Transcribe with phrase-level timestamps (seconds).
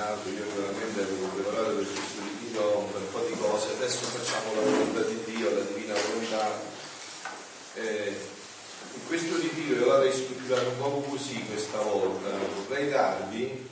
[0.00, 4.54] Rinaldo, io veramente avevo preparato per questo ritiro per un po' di cose, adesso facciamo
[4.54, 6.58] la volontà di Dio, la divina volontà.
[7.74, 8.16] Eh,
[8.94, 12.30] in questo ritiro io l'avrei strutturato un po' così questa volta,
[12.66, 13.68] vorrei darvi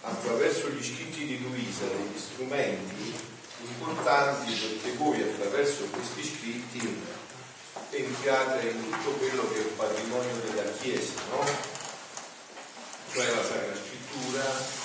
[0.00, 3.14] attraverso gli scritti di Luisa degli strumenti
[3.62, 7.02] importanti perché voi attraverso questi scritti
[7.90, 11.44] entrate in tutto quello che è il patrimonio della Chiesa, no?
[13.12, 14.77] Cioè la Sacra Scrittura,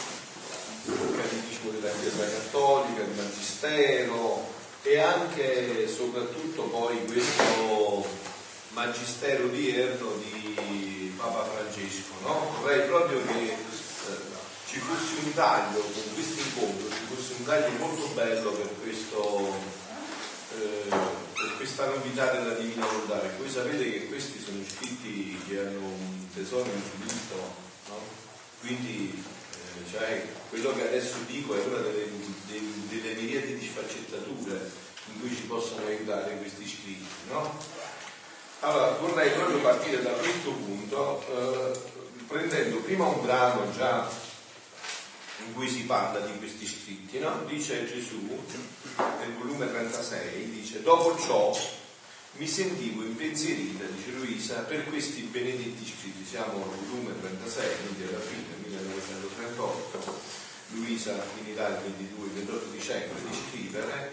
[0.85, 4.51] il Catechismo della Chiesa Cattolica, il Magistero
[4.81, 8.05] e anche e soprattutto poi questo
[8.69, 12.55] Magistero odierno di Papa Francesco, no?
[12.59, 13.57] Vorrei proprio che eh,
[14.67, 19.53] ci fosse un taglio con questo incontro, ci fosse un taglio molto bello per questo
[20.57, 23.21] eh, per questa novità della Divina Volontà.
[23.37, 27.35] Voi sapete che questi sono scritti che hanno un tesoro infinito,
[27.89, 27.99] no?
[28.61, 29.23] quindi
[29.89, 32.07] cioè, quello che adesso dico è una delle,
[32.89, 34.71] delle, miriadi di sfaccettature
[35.07, 37.07] in cui ci possono aiutare questi scritti.
[37.29, 37.57] No?
[38.59, 41.79] Allora, vorrei proprio partire da questo punto, eh,
[42.27, 44.09] prendendo prima un brano già
[45.45, 47.43] in cui si parla di questi scritti, no?
[47.45, 48.41] dice Gesù
[49.19, 51.51] nel volume 36, dice dopo ciò
[52.35, 58.23] mi sentivo impensierita, dice Luisa, per questi benedetti scritti, siamo al volume 36, quindi alla
[58.23, 60.21] fine, 1938,
[60.69, 64.11] Luisa finirà il 22, 28 dicembre di scrivere,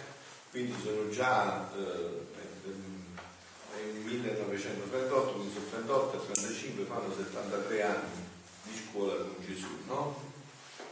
[0.51, 2.29] quindi sono già eh,
[3.77, 8.29] nel 1938, quindi sono 38 e 35, fanno 73 anni
[8.65, 10.29] di scuola con Gesù, no?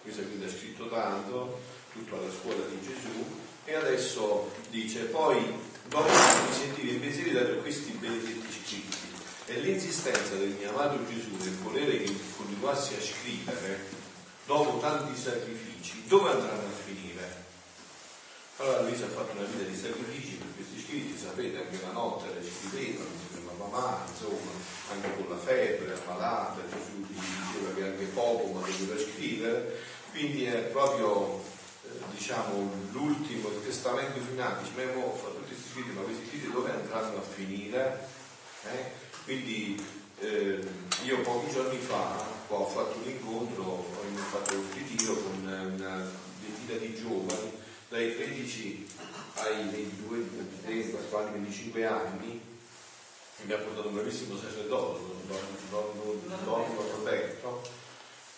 [0.03, 1.61] Luisa quindi ha scritto tanto,
[1.92, 7.92] tutto alla scuola di Gesù, e adesso dice, poi dopo mi sentivo impensierita per questi
[7.92, 8.97] benedetti scritti
[9.47, 13.86] e l'insistenza del mio amato Gesù nel volere che continuassi a scrivere,
[14.45, 17.47] dopo tanti sacrifici, dove andranno a finire?
[18.58, 22.34] Allora Luisa ha fatto una vita di sacrifici per questi scritti, sapete, anche la notte
[22.34, 24.51] le scrivevano insieme a mamma, insomma,
[24.92, 29.80] anche con la febbre, ammalata, Gesù diceva che anche poco ma doveva scrivere,
[30.11, 31.40] quindi è proprio
[31.84, 34.83] eh, diciamo l'ultimo, il testamento finale, dice, ma
[35.78, 38.08] scritti, ma questi scritti dove andranno a finire?
[38.64, 38.90] Eh?
[39.24, 39.80] Quindi
[40.20, 40.66] eh,
[41.05, 46.78] io pochi giorni fa ho fatto un incontro, ho fatto un ritiro con una ventina
[46.78, 47.52] di giovani
[47.89, 48.86] dai 13
[49.34, 52.40] ai 22, 23, 24, 25 anni
[53.42, 55.16] mi ha portato un bravissimo sacerdote,
[55.70, 56.64] Don, don,
[56.96, 57.62] Roberto,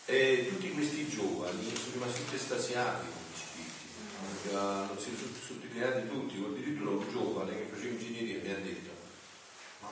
[0.04, 3.19] e tutti questi giovani sono rimasti estasiati
[4.52, 8.90] hanno sido sottolineati tutti, addirittura un giovane che faceva ingegneria mi ha detto,
[9.80, 9.90] ma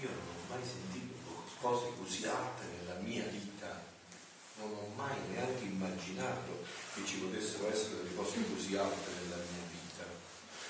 [0.00, 3.82] io non ho mai sentito cose così alte nella mia vita,
[4.58, 6.64] non ho mai neanche immaginato
[6.94, 10.04] che ci potessero essere delle cose così alte nella mia vita.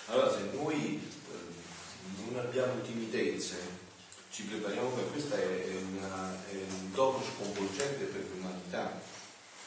[0.07, 3.85] Allora se noi eh, non abbiamo timidezze,
[4.31, 9.01] ci prepariamo per questa è, una, è un dono sconvolgente per l'umanità.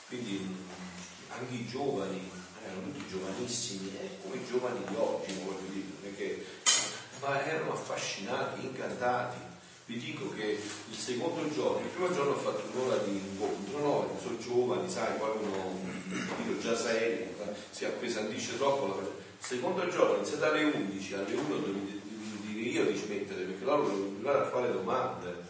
[0.07, 0.55] Quindi
[1.29, 2.29] anche i giovani,
[2.69, 3.91] erano tutti giovanissimi,
[4.21, 6.45] come i giovani di oggi, voglio dire, perché,
[7.21, 9.47] ma erano affascinati, incantati.
[9.85, 14.19] Vi dico che il secondo giorno, il primo giorno ho fatto un'ora di incontro, no?
[14.21, 15.79] sono giovani, sai, poi uno
[16.43, 17.25] dico, già serio,
[17.71, 18.99] si appesantisce troppo.
[18.99, 21.99] Il secondo giorno, iniziate alle 11, alle 1 dovete
[22.69, 25.47] io di smettere perché loro volevano continuare a fare domande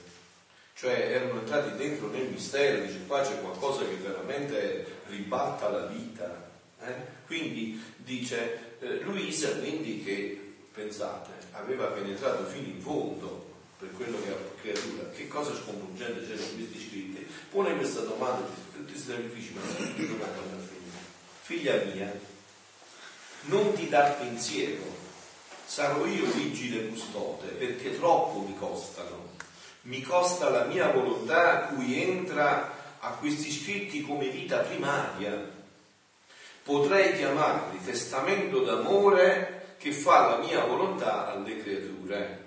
[0.76, 6.49] cioè erano entrati dentro nel mistero dice qua c'è qualcosa che veramente ribatta la vita
[6.82, 6.94] eh?
[7.26, 13.48] quindi dice eh, Luisa quindi che pensate aveva penetrato fino in fondo
[13.80, 18.48] per quello che ha creatura che cosa sconvolgente c'era in questi scritti pone questa domanda
[18.74, 20.68] tutti questi sacrifici ma non
[21.42, 22.12] figlia mia
[23.44, 25.00] non ti dà pensiero
[25.70, 29.28] sarò io vigile custode perché troppo mi costano.
[29.84, 35.58] Mi costa la mia volontà cui entra a questi scritti come vita primaria.
[36.70, 42.44] Potrei chiamarli testamento d'amore che fa la mia volontà alle creature.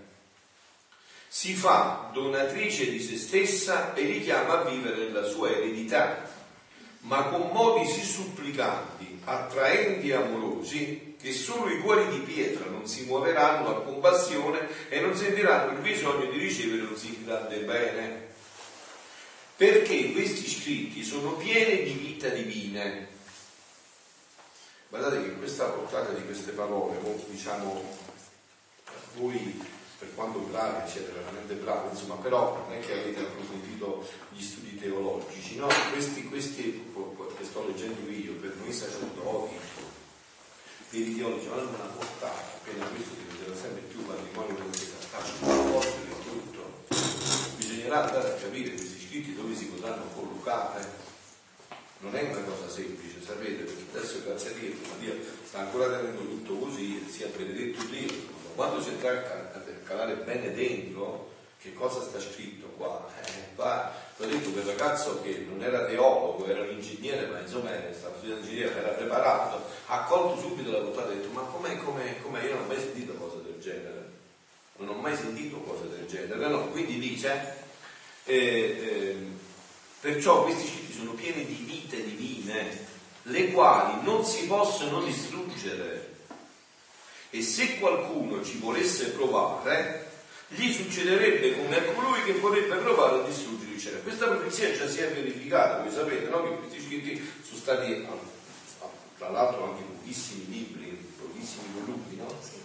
[1.27, 6.31] Si fa donatrice di se stessa e li chiama a vivere nella sua eredità,
[7.01, 12.87] ma con modi sì supplicanti, attraenti e amorosi, che solo i cuori di pietra non
[12.87, 18.29] si muoveranno a compassione e non sentiranno il bisogno di ricevere un sì grande bene.
[19.57, 23.12] Perché questi scritti sono pieni di vita divine.
[24.93, 26.99] Guardate che questa portata di queste parole,
[27.29, 27.83] diciamo,
[29.17, 29.59] voi
[29.99, 34.79] per quanto bravi, siete veramente bravi, insomma, però non è che avete approfondito gli studi
[34.79, 35.69] teologici, no?
[35.91, 36.93] Questi, questi,
[37.41, 39.55] sto leggendo io, per noi sacerdoti,
[40.91, 45.81] per i teologi, hanno una portata, appena questo diventerà sempre più patrimonio della Chiesa, faccio
[45.81, 46.85] e tutto.
[47.57, 51.02] Bisognerà andare a capire questi scritti dove si potranno collocare.
[52.03, 55.15] Non è una cosa semplice, sapete, perché adesso grazie a Dio, Dio
[55.47, 60.53] sta ancora tenendo tutto così, sia benedetto Dio, ma quando si entra a calare bene
[60.53, 63.09] dentro, che cosa sta scritto qua?
[63.25, 67.71] Eh, qua l'ho detto quel ragazzo che non era teologo, era un ingegnere, ma insomma
[67.93, 71.77] stava studiando ingegneria, era preparato, ha colto subito la portata e ha detto ma com'è,
[71.77, 72.43] com'è, com'è?
[72.43, 74.11] Io non ho mai sentito cose del genere,
[74.79, 76.67] non ho mai sentito cose del genere, no?
[76.71, 77.55] Quindi dice,
[78.25, 79.17] eh, eh,
[80.03, 82.87] perciò questi scritti sono pieni di vite divine,
[83.23, 86.17] le quali non si possono distruggere.
[87.31, 90.11] E se qualcuno ci volesse provare,
[90.49, 94.01] gli succederebbe come a colui che vorrebbe provare a distruggere il cielo.
[94.01, 96.43] Questa profezia già si è verificata, voi sapete no?
[96.43, 98.07] che questi scritti sono stati,
[99.19, 102.35] tra l'altro anche pochissimi libri, pochissimi volumi, no?
[102.43, 102.61] Sì.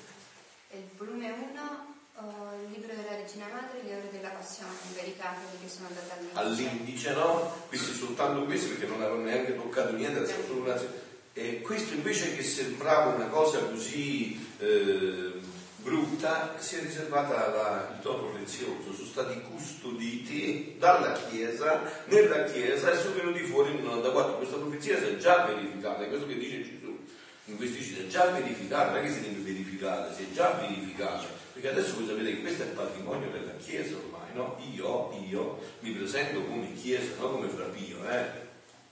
[0.72, 1.87] Il volume 1
[2.19, 5.87] il libro della Regina Madre e le ore della passione, i veri capitoli che sono
[5.87, 6.39] andati all'indice.
[6.39, 7.65] All'indice, no?
[7.67, 11.05] Questi soltanto questi perché non avevano neanche toccato niente, adesso solo una...
[11.33, 15.33] E questo invece che sembrava una cosa così eh,
[15.75, 22.91] brutta si è riservata la, il dono prezioso, sono stati custoditi dalla Chiesa, nella Chiesa
[22.91, 24.37] e sono venuti fuori in 94.
[24.37, 26.97] Questa profezia si è già verificata, è questo che dice Gesù.
[27.45, 30.57] In questi si è già verificata, non è che si deve verificare, si è già
[30.59, 31.46] verificata.
[31.59, 34.59] Perché adesso voi sapete che questo è il patrimonio della Chiesa ormai, no?
[34.75, 38.25] Io, io mi presento come Chiesa, non come Frapio, eh?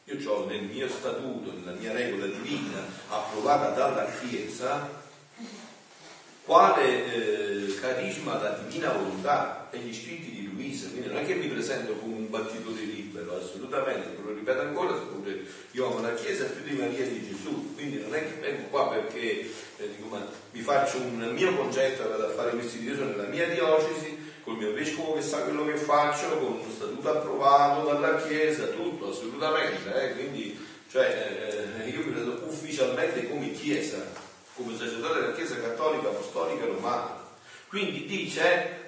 [0.06, 2.80] Io ho nel mio statuto, nella mia regola divina,
[3.10, 4.90] approvata dalla Chiesa,
[6.44, 11.36] quale eh, carisma la divina volontà e gli scritti di Luisa, quindi non è che
[11.36, 14.10] mi presento come un battitore libero, assolutamente,
[14.46, 14.96] ripeto ancora,
[15.72, 18.90] io amo la Chiesa più di Maria di Gesù, quindi non è che vengo qua
[18.90, 19.42] perché
[19.78, 23.06] eh, dico, ma mi faccio un mio concetto e vado a fare questi di Dio
[23.06, 27.88] nella mia diocesi, col mio vescovo che sa quello che faccio, con uno statuto approvato
[27.88, 34.24] dalla Chiesa, tutto assolutamente, eh, quindi cioè, eh, io mi prendo ufficialmente come Chiesa
[34.56, 37.24] come sacerdote della Chiesa Cattolica Apostolica Romana.
[37.68, 38.85] Quindi dice,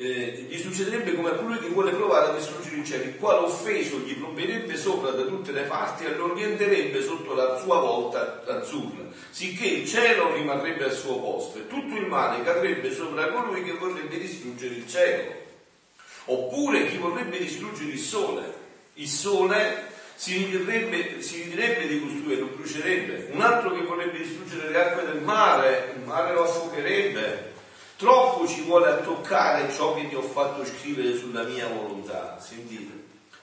[0.00, 3.46] eh, gli succederebbe come a colui che vuole provare a distruggere il cielo, il quale
[3.46, 8.44] offeso gli provvederebbe sopra da tutte le parti e lo orienterebbe sotto la sua volta
[8.46, 13.64] azzurra, sicché il cielo rimarrebbe al suo posto e tutto il male cadrebbe sopra colui
[13.64, 15.32] che vorrebbe distruggere il cielo.
[16.26, 18.54] Oppure chi vorrebbe distruggere il sole.
[18.94, 24.18] Il sole si ridirebbe, si ridirebbe di costui e lo brucerebbe, un altro che vorrebbe
[24.18, 27.47] distruggere le acque del mare, il mare lo affuocherebbe.
[27.98, 32.38] Troppo ci vuole a toccare ciò che ti ho fatto scrivere sulla mia volontà.
[32.40, 32.92] Sentite,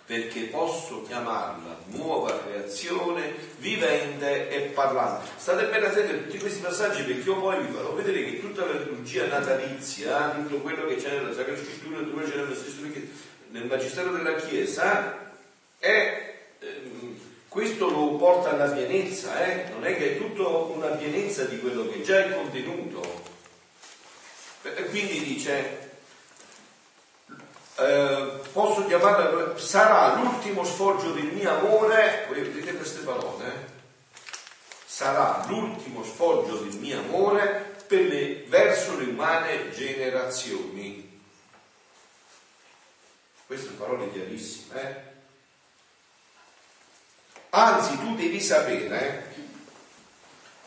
[0.05, 5.29] perché posso chiamarla nuova creazione, vivente e parlante.
[5.37, 8.65] State bene attenti a tutti questi passaggi perché io poi vi farò vedere che tutta
[8.65, 12.55] la liturgia natalizia, tutto quello che c'è nella Sacra Scrittura, tutto quello che c'è nella
[12.55, 12.99] Scrittura,
[13.51, 15.33] nel Magistero della Chiesa,
[15.77, 16.33] è
[16.65, 19.69] Ehm, questo lo porta alla pienezza, eh?
[19.71, 23.14] non è che è tutto una pienezza di quello che già è contenuto.
[24.75, 25.91] E quindi dice,
[27.77, 33.73] eh, posso chiamarla, sarà l'ultimo sfoggio del mio amore, vedete queste parole, eh?
[34.85, 41.21] sarà l'ultimo sfoggio del mio amore le, verso le umane generazioni.
[43.45, 45.13] Queste sono parole chiarissime, eh?
[47.51, 49.33] Anzi, tu devi sapere,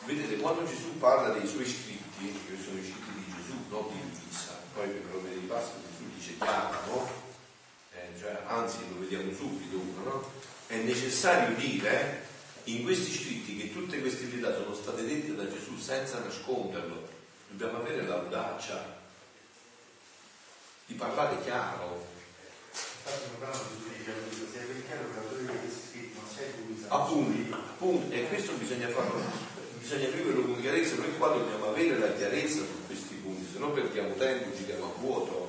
[0.05, 3.08] vedete, quando Gesù parla dei suoi scritti, che sono i scritti
[3.69, 7.27] non di Luisa, poi per lo vedi passo Gesù dice chiaro?
[7.93, 10.31] Eh, cioè, anzi lo vediamo subito uno, no?
[10.67, 12.27] È necessario dire
[12.65, 17.09] in questi scritti che tutte queste verità sono state dette da Gesù senza nasconderlo.
[17.49, 18.97] Dobbiamo avere l'audacia
[20.87, 22.07] di parlare chiaro.
[23.05, 23.39] Di
[26.89, 29.21] appunto, appunto, e questo bisogna farlo,
[29.79, 32.98] bisogna viverlo con chiarezza, noi qua dobbiamo avere la chiarezza su punti,
[33.59, 35.49] se no perdiamo tempo, giriamo a vuoto.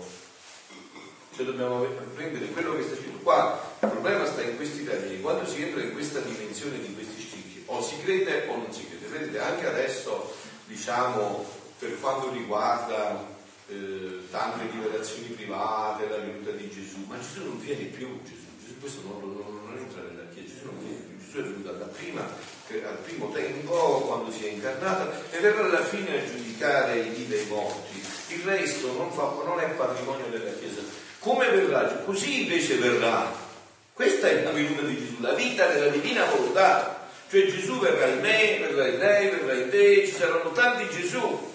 [1.35, 1.85] Cioè dobbiamo
[2.15, 5.81] prendere quello che sta scritto qua, il problema sta in questi termini, quando si entra
[5.81, 9.05] in questa dimensione di questi scritti, o si crede o non si crede.
[9.05, 10.33] Vedete, anche adesso,
[10.65, 11.45] diciamo,
[11.77, 13.25] per quanto riguarda
[13.67, 18.79] eh, tante rivelazioni private, la venuta di Gesù, ma Gesù non viene più, Gesù, Gesù
[18.79, 21.85] questo non, non, non entra nella Chiesa, Gesù non viene più Gesù è venuto da
[21.85, 27.09] prima, al primo tempo, quando si è incarnata, e verrà alla fine a giudicare i
[27.09, 28.03] vivi e i morti.
[28.29, 30.81] Il resto non, fa, non è patrimonio della Chiesa.
[31.19, 31.85] Come verrà?
[32.05, 33.47] Così invece verrà
[33.93, 37.09] Questa è la venuta di Gesù, la vita della divina volontà.
[37.29, 41.51] Cioè Gesù verrà in me, verrà in lei, verrà in te, ci saranno tanti Gesù.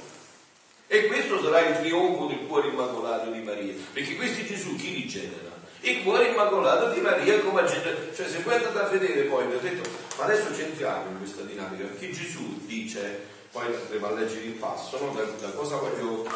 [0.87, 3.73] E questo sarà il trionfo del cuore immacolato di Maria.
[3.93, 5.53] Perché questi Gesù chi li genera?
[5.85, 8.15] Il cuore immacolato di Maria come genera.
[8.15, 11.43] Cioè se voi andate a vedere poi, vi ho detto, ma adesso c'entriamo in questa
[11.43, 15.13] dinamica, perché Gesù dice, poi andremo a leggere il passo, no?
[15.13, 16.27] da, da cosa voglio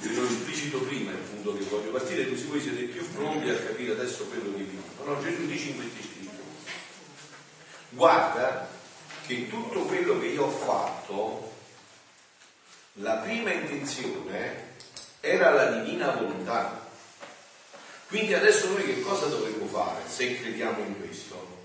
[0.00, 3.54] vi l'ho esplicito prima il punto che voglio partire, così voi siete più pronti a
[3.54, 5.04] capire adesso quello che vi dico.
[5.04, 6.30] No, Gesù dice in questi scritti,
[7.90, 8.68] guarda
[9.26, 11.52] che tutto quello che io ho fatto,
[12.94, 14.68] la prima intenzione
[15.20, 16.79] era la divina volontà.
[18.10, 21.58] Quindi adesso noi che cosa dovremmo fare se crediamo in questo?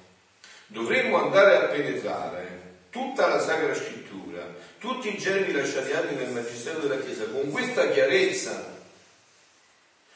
[0.67, 2.61] Dovremmo andare a penetrare
[2.91, 4.45] tutta la Sacra Scrittura,
[4.77, 8.73] tutti i germi lasciati anche nel Magistero della Chiesa, con questa chiarezza.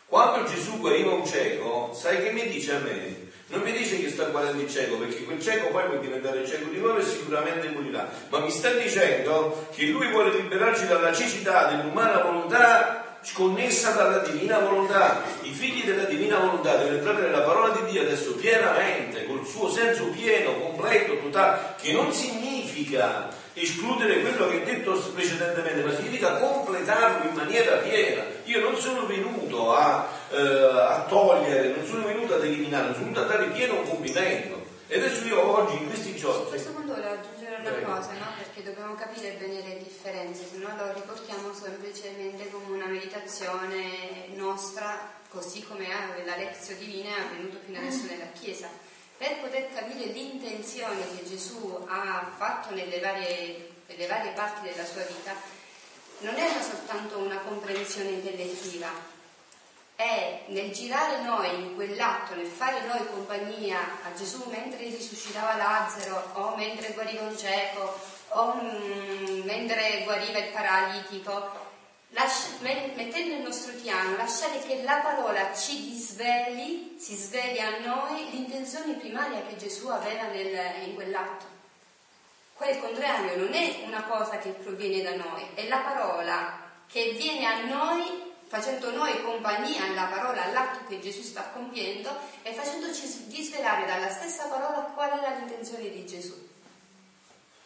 [0.06, 3.28] Quando Gesù guariva un cieco, sai che mi dice a me?
[3.48, 6.70] Non mi dice che sta guarendo il cieco, perché quel cieco poi può diventare cieco
[6.70, 11.72] di nuovo e sicuramente morirà, ma mi sta dicendo che lui vuole liberarci dalla cecità
[11.72, 15.24] dell'umana volontà sconnessa dalla divina volontà.
[15.42, 19.70] I figli della divina volontà devono entrare nella parola di Dio adesso pienamente, col suo
[19.70, 26.38] senso pieno, completo, totale, che non significa escludere quello che ho detto precedentemente, ma significa
[26.38, 28.24] completarlo in maniera piena.
[28.46, 33.22] Io non sono venuto a, eh, a togliere, non sono venuto ad eliminare, sono venuto
[33.22, 34.68] a dare pieno compimento.
[34.88, 36.50] E adesso io oggi, in questi giorni...
[36.50, 37.20] Questo punto volevo
[37.60, 37.94] aggiungere una Prego.
[37.94, 38.26] cosa, no?
[38.38, 45.18] perché dobbiamo capire bene le differenze, se no lo riportiamo semplicemente come una meditazione nostra,
[45.30, 45.88] così come
[46.26, 48.70] la lezione divina è avvenuto fino adesso nella Chiesa
[49.20, 55.02] per poter capire l'intenzione che Gesù ha fatto nelle varie, nelle varie parti della sua
[55.02, 55.34] vita,
[56.20, 58.90] non era soltanto una comprensione intellettiva,
[60.00, 66.30] è nel girare noi in quell'atto, nel fare noi compagnia a Gesù mentre risuscitava Lazzaro
[66.36, 71.52] o mentre guariva un cieco o mm, mentre guariva il paralitico,
[72.12, 78.30] lascia, mettendo il nostro piano, lasciare che la parola ci disveli, si sveli a noi
[78.30, 81.44] l'intenzione primaria che Gesù aveva nel, in quell'atto.
[82.54, 87.46] Quel contrario non è una cosa che proviene da noi, è la parola che viene
[87.46, 92.10] a noi facendo noi compagnia alla parola, all'atto che Gesù sta compiendo
[92.42, 96.34] e facendoci disvelare dalla stessa parola qual era l'intenzione di Gesù.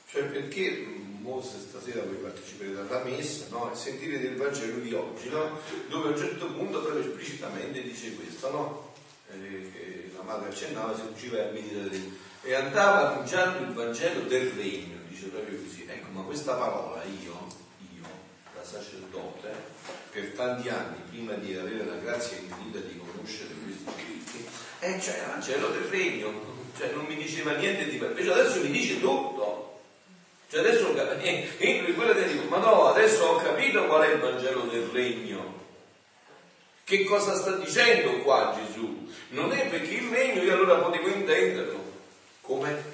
[0.09, 0.85] Cioè perché
[1.21, 3.71] Mose stasera voi parteciperete alla messa, no?
[3.71, 5.57] e sentire del Vangelo di oggi, no?
[5.87, 8.93] dove a un certo punto proprio esplicitamente dice questo, no?
[9.31, 11.97] eh, che la madre accennava, si usciva a meditare
[12.41, 15.85] e andava annunciando il Vangelo del Regno, dice proprio così.
[15.87, 17.47] Ecco, ma questa parola io,
[18.63, 19.49] sacerdote,
[20.11, 24.45] per tanti anni, prima di avere la grazia infinita di conoscere questi scritti,
[25.01, 26.31] cioè il Vangelo del Regno,
[26.77, 29.81] cioè non mi diceva niente di invece adesso mi dice tutto.
[30.49, 34.19] Cioè adesso entro in quella e dico, ma no, adesso ho capito qual è il
[34.19, 35.61] Vangelo del regno.
[36.83, 39.09] Che cosa sta dicendo qua Gesù?
[39.29, 41.91] Non è perché il regno io allora potevo intenderlo.
[42.41, 42.92] Come?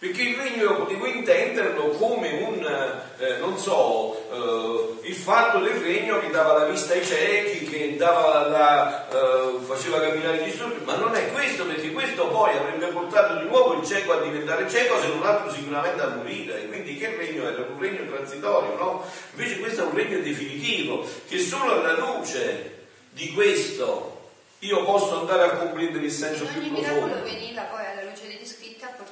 [0.00, 5.74] Perché il regno io potevo intenderlo come un, eh, non so, eh, il fatto del
[5.74, 10.96] regno che dava la vista ai ciechi, che la, eh, faceva camminare gli stupidi, ma
[10.96, 14.98] non è questo, perché questo poi avrebbe portato di nuovo il cieco a diventare cieco,
[15.02, 16.62] se non altro sicuramente a morire.
[16.62, 17.66] E quindi che regno era?
[17.70, 19.04] Un regno transitorio, no?
[19.32, 24.16] Invece questo è un regno definitivo, che solo alla luce di questo
[24.60, 26.80] io posso andare a comprendere il senso più profondo.
[26.80, 28.28] Il miracolo veniva poi alla luce a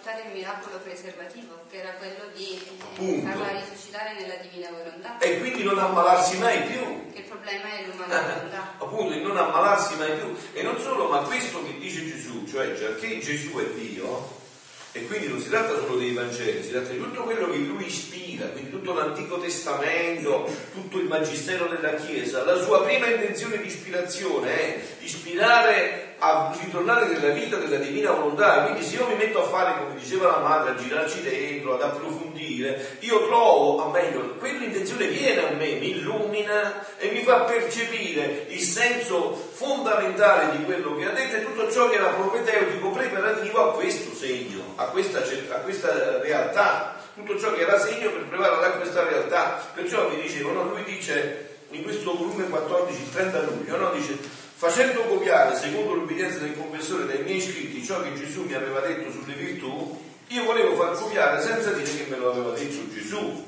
[0.09, 2.59] portare il miracolo preservativo, che era quello di
[2.99, 5.19] eh, farla risuscitare nella divina volontà.
[5.19, 7.12] E quindi non ammalarsi mai più.
[7.12, 8.75] Che il problema è l'umana volontà.
[8.79, 10.35] Appunto, il non ammalarsi mai più.
[10.55, 14.37] E non solo, ma questo che dice Gesù, cioè che Gesù è Dio,
[14.93, 17.85] e quindi non si tratta solo dei Vangeli, si tratta di tutto quello che lui
[17.87, 22.45] ispira, quindi tutto l'Antico Testamento, tutto il Magistero della Chiesa.
[22.45, 28.63] La sua prima intenzione di ispirazione è ispirare a ritornare nella vita della divina volontà.
[28.65, 31.83] Quindi se io mi metto a fare, come diceva la madre, a girarci dentro, ad
[31.83, 38.47] approfondire, io trovo, a meglio, quell'intenzione viene a me, mi illumina e mi fa percepire
[38.49, 43.71] il senso fondamentale di quello che ha detto e tutto ciò che era propedeutico, preparativo
[43.71, 46.97] a questo segno, a questa, a questa realtà.
[47.15, 49.61] Tutto ciò che era segno per preparare a questa realtà.
[49.75, 53.91] Perciò mi dicevano, lui dice in questo volume 14, il 30 luglio, no?
[53.91, 58.81] dice facendo copiare, secondo l'obbedienza del confessore dai miei scritti, ciò che Gesù mi aveva
[58.81, 63.47] detto sulle virtù, io volevo far copiare senza dire che me lo aveva detto Gesù.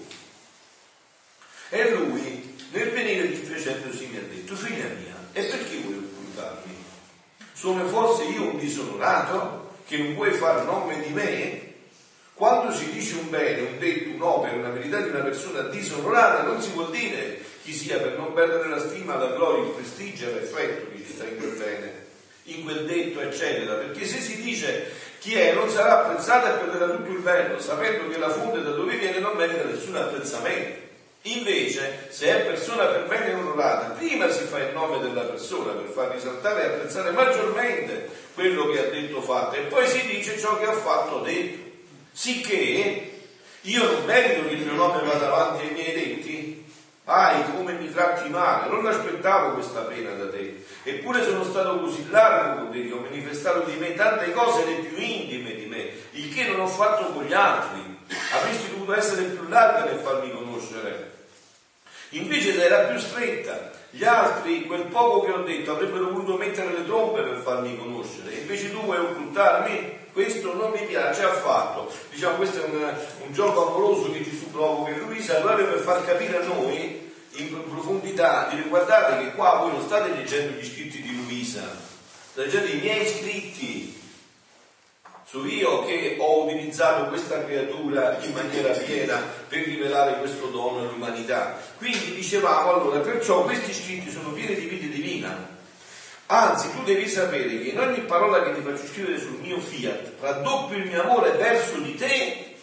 [1.71, 5.97] E lui, nel venire di 300 sì mi ha detto, figlia mia, e perché vuoi
[5.97, 6.76] occultarmi?
[7.55, 11.73] Sono forse io un disonorato che non vuoi far nome di me?
[12.35, 16.62] Quando si dice un bene, un detto, un'opera, una verità di una persona disonorata, non
[16.62, 20.33] si vuol dire chi sia per non perdere la stima, la gloria, il prestigio e
[20.33, 22.07] l'effetto che ci sta in quel bene,
[22.45, 23.75] in quel detto, eccetera.
[23.75, 28.09] Perché se si dice chi è non sarà apprezzato e perderà tutto il bello, sapendo
[28.09, 30.89] che la fonte da dove viene non merita nessun apprezzamento.
[31.23, 35.93] Invece, se è persona per bene onorata, prima si fa il nome della persona per
[35.93, 40.59] far risaltare e apprezzare maggiormente quello che ha detto fatto e poi si dice ciò
[40.59, 41.69] che ha fatto detto.
[42.12, 43.11] Sicché
[43.61, 46.50] io non merito che il mio nome vada avanti ai miei detti?
[47.12, 50.64] Ai, come mi tratti male, non aspettavo questa pena da te.
[50.85, 54.97] Eppure sono stato così largo con te, ho manifestato di me tante cose le più
[54.97, 57.99] intime di me, il che non ho fatto con gli altri.
[58.33, 61.11] Avresti dovuto essere più larga nel farmi conoscere.
[62.11, 63.73] Invece era più stretta.
[63.90, 68.35] Gli altri, quel poco che ho detto, avrebbero voluto mettere le trombe per farmi conoscere.
[68.35, 69.99] Invece tu vuoi occultarmi?
[70.12, 71.92] questo non mi piace affatto.
[72.11, 72.94] Diciamo, questo è un,
[73.26, 77.62] un gioco amoroso che Gesù provoca in Luisa, allora per far capire a noi in
[77.68, 81.62] profondità, dire guardate che qua voi non state leggendo gli scritti di Luisa,
[82.32, 83.99] state leggendo i miei scritti.
[85.31, 91.57] Sono io che ho utilizzato questa creatura in maniera piena per rivelare questo dono all'umanità.
[91.79, 95.59] Quindi dicevamo allora, perciò questi scritti sono pieni di vita divina
[96.33, 100.13] Anzi, tu devi sapere che in ogni parola che ti faccio scrivere sul mio fiat,
[100.21, 102.55] raddoppio il mio amore verso di te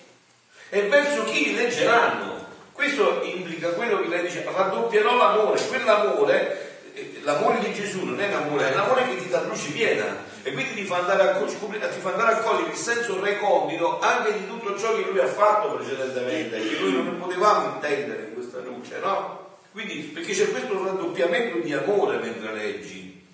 [0.70, 2.46] e verso chi li leggeranno.
[2.72, 8.30] Questo implica quello che lei dice, raddoppierò l'amore, quell'amore, eh, l'amore di Gesù non è
[8.30, 12.00] l'amore, è l'amore che ti dà luce piena e quindi ti fa andare a, ti
[12.00, 15.76] fa andare a cogliere il senso recondito anche di tutto ciò che lui ha fatto
[15.76, 19.58] precedentemente, che noi non potevamo intendere in questa luce, no?
[19.74, 23.28] Quindi, perché c'è questo raddoppiamento di amore mentre leggi.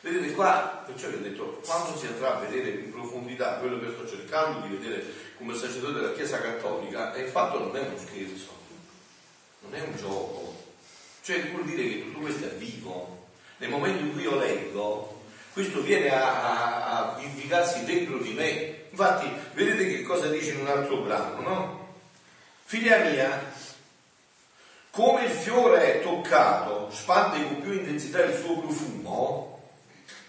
[0.00, 3.92] Vedete qua, perciò vi ho detto, quando si andrà a vedere in profondità quello che
[3.94, 5.04] sto cercando di vedere
[5.36, 8.50] come sacerdote della Chiesa Cattolica, il fatto non è uno scherzo,
[9.60, 10.64] non è un gioco.
[11.22, 13.26] Cioè vuol dire che tutto questo è vivo.
[13.58, 15.17] Nel momento in cui io leggo,
[15.58, 18.84] questo viene a, a, a indicarsi dentro di me.
[18.90, 21.94] Infatti, vedete che cosa dice in un altro brano, no?
[22.62, 23.52] Figlia mia,
[24.90, 29.70] come il fiore è toccato, spande con più intensità il suo profumo,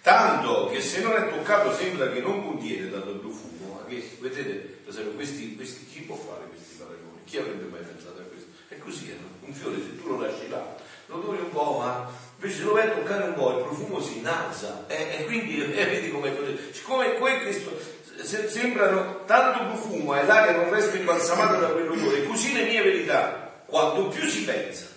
[0.02, 5.13] tanto che se non è toccato sembra che non contiene tanto profumo, che, vedete, esempio,
[5.13, 7.24] questi, questi, chi può fare questi paragoni?
[7.26, 8.50] Chi avrebbe mai pensato a questo?
[8.68, 9.18] È così, eh?
[9.42, 12.75] un fiore se tu lo lasci là, lo odori un po', ma invece se lo
[12.75, 16.34] a toccare un po' il profumo si innalza e, e quindi eh, vedi come
[16.71, 22.63] siccome questo se, sembrano tanto profumo e l'aria non resta imbalsamata da quell'odore, così le
[22.63, 24.88] mie verità, quanto più si pensa,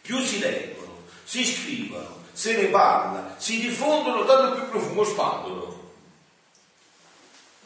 [0.00, 5.78] più si leggono, si scrivono, se ne parla, si diffondono, tanto più profumo spandono.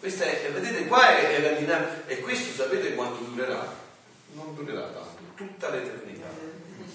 [0.01, 3.83] Questa è, vedete, qua è, è la dinamica, e questo sapete quanto durerà?
[4.33, 6.27] Non durerà tanto, tutta l'eternità.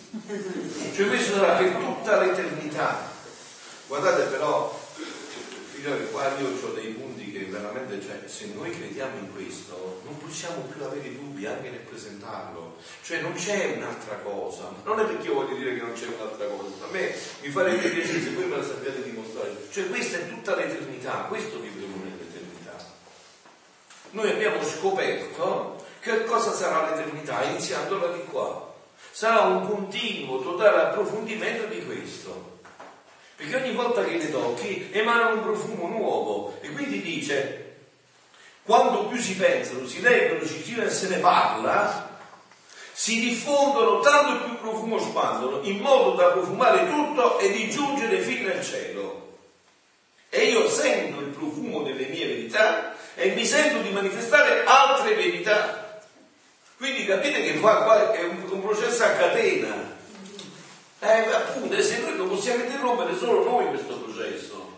[0.10, 3.12] Cioè questo sarà per tutta l'eternità.
[3.86, 4.80] Guardate però,
[5.72, 10.18] figlioli, qua io ho dei punti che veramente, cioè, se noi crediamo in questo, non
[10.18, 12.78] possiamo più avere dubbi anche nel presentarlo.
[13.04, 14.74] Cioè non c'è un'altra cosa.
[14.84, 16.86] Non è perché io voglio dire che non c'è un'altra cosa.
[16.86, 19.68] A me mi farebbe piacere se voi me la sappiate dimostrare.
[19.72, 22.84] Cioè questa è tutta l'eternità, questo vivremo nell'eternità.
[24.12, 28.69] Noi abbiamo scoperto che cosa sarà l'eternità, iniziandola di qua.
[29.12, 32.60] Sarà un continuo, totale approfondimento di questo.
[33.36, 37.68] Perché ogni volta che le tocchi emana un profumo nuovo e quindi dice
[38.64, 42.08] quando più si pensano, si leggono, si gira e se ne parla
[42.92, 48.52] si diffondono tanto più profumo spandono in modo da profumare tutto e di giungere fino
[48.52, 49.38] al cielo.
[50.30, 55.89] E io sento il profumo delle mie verità e mi sento di manifestare altre verità
[56.80, 59.98] quindi capite che qua, è un, processo a catena
[61.02, 64.78] eh, appunto, se noi non possiamo interrompere solo noi questo processo.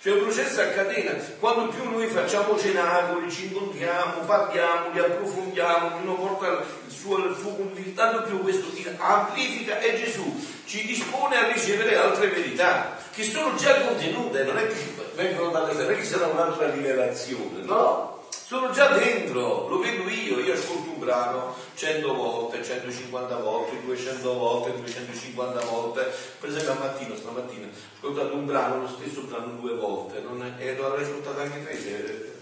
[0.00, 5.96] Cioè un processo a catena, quando più noi facciamo cenacoli, ci incontriamo, parliamo, li approfondiamo,
[6.02, 7.56] uno porta il suo, il suo
[7.94, 8.66] tanto più questo
[8.98, 14.66] amplifica e Gesù ci dispone a ricevere altre verità che sono già contenute, non è
[14.66, 18.17] che vengono dalle non è che sarà un'altra rivelazione, no?
[18.48, 24.32] Sono già dentro, lo vedo io, io ascolto un brano 100 volte, 150 volte, 200
[24.32, 29.52] volte, 250 volte, per esempio al mattino, stamattina, ho ascoltato un brano, lo stesso brano
[29.60, 31.78] due volte, è, e lo avrei ascoltato anche tre,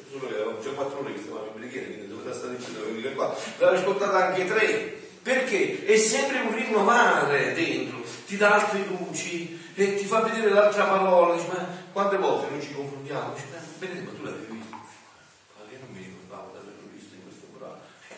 [0.08, 2.84] solo che avevo già quattro ore che stavamo in preghiera, quindi dovete stare in giro,
[2.84, 8.84] venire qua, l'avrei ascoltato anche tre, perché è sempre un rinnovare dentro, ti dà altre
[8.86, 11.34] luci e ti fa vedere l'altra parola.
[11.34, 13.34] Dice, ma quante volte noi ci confrontiamo?
[13.34, 13.46] Dice,
[13.80, 14.76] vedete, ma tu l'avevi visto?
[14.76, 17.78] Ma io non mi ricordavo di averlo visto in questo brano.
[18.08, 18.14] E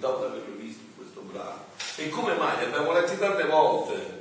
[0.00, 1.64] ricordavo di averlo visto questo brano.
[1.96, 2.64] E come mai?
[2.64, 4.18] Abbiamo letto tante volte.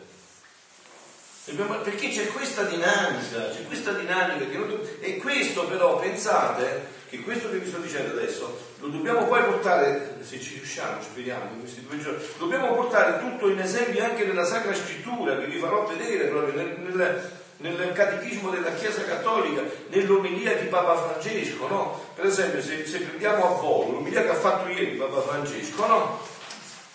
[1.84, 4.80] Perché c'è questa dinamica, c'è questa dinamica non...
[5.00, 10.18] e questo però pensate che questo che vi sto dicendo adesso lo dobbiamo poi portare,
[10.22, 14.46] se ci riusciamo, speriamo, in questi due giorni, dobbiamo portare tutto in esempio anche nella
[14.46, 20.56] Sacra Scrittura, che vi farò vedere proprio nel, nel, nel Catechismo della Chiesa Cattolica, nell'omelia
[20.56, 22.06] di Papa Francesco, no?
[22.16, 26.20] Per esempio, se, se prendiamo a volo l'omelia che ha fatto ieri Papa Francesco, no?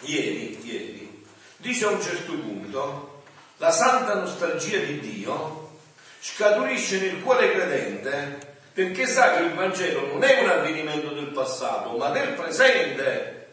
[0.00, 1.24] Ieri, ieri,
[1.58, 3.22] dice a un certo punto,
[3.58, 5.78] la santa nostalgia di Dio
[6.20, 11.96] scaturisce nel cuore credente perché sa che il Vangelo non è un avvenimento del passato,
[11.96, 13.46] ma del presente.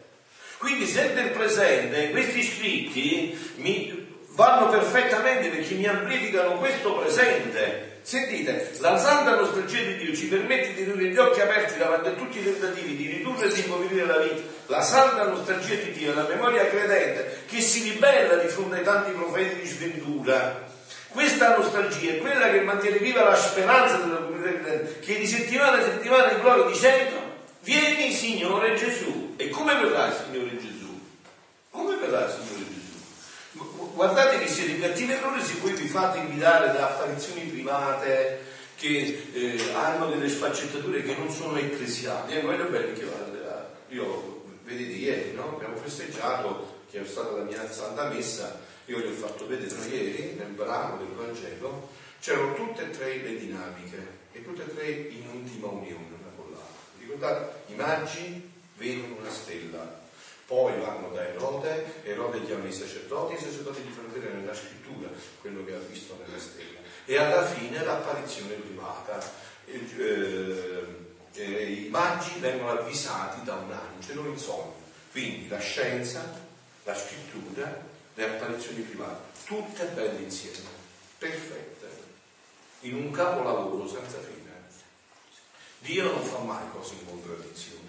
[0.58, 4.01] Quindi se del presente, questi scritti mi
[4.34, 7.90] vanno perfettamente perché mi amplificano questo presente.
[8.02, 12.12] Sentite, la santa nostalgia di Dio ci permette di tenere gli occhi aperti davanti a
[12.12, 14.42] tutti i tentativi di ridurre e di impoverire la vita.
[14.66, 18.82] La santa nostalgia di Dio è la memoria credente che si ribella di fronte ai
[18.82, 20.70] tanti profeti di sventura
[21.12, 25.76] questa nostalgia è quella che mantiene viva la speranza della comunità credente, che di settimana
[25.76, 27.20] in settimana in gloria dicendo
[27.60, 29.34] vieni Signore Gesù.
[29.36, 31.00] E come verrà il Signore Gesù?
[31.70, 32.81] Come verrà il Signore Gesù?
[33.94, 38.40] Guardate che siete cattivi errori se voi vi fate invitare da apparizioni private
[38.76, 42.32] che eh, hanno delle sfaccettature che non sono ecclesiali.
[42.32, 43.32] E voglio bene che vada.
[43.88, 45.56] Io, vedete, ieri no?
[45.56, 50.34] abbiamo festeggiato, che è stata la mia santa messa, io gli ho fatto vedere ieri
[50.38, 55.24] nel brano del Vangelo, c'erano tutte e tre le dinamiche e tutte e tre in
[55.30, 56.74] intima unione una con l'altra.
[56.98, 57.72] Ricordate?
[57.72, 60.00] I magi vedono una stella,
[60.52, 65.08] poi vanno da Erode, Erode chiama i sacerdoti, i sacerdoti gli fanno vedere nella scrittura
[65.40, 66.78] quello che ha visto nella stella.
[67.06, 69.18] E alla fine l'apparizione privata.
[69.64, 69.80] Eh,
[71.32, 74.74] eh, I magi vengono avvisati da un angelo in sogno.
[75.10, 76.22] Quindi la scienza,
[76.84, 80.68] la scrittura le apparizioni private, tutte belle insieme,
[81.16, 81.88] perfette,
[82.80, 84.50] in un capolavoro senza fine.
[85.78, 87.81] Dio non fa mai cose in contraddizione.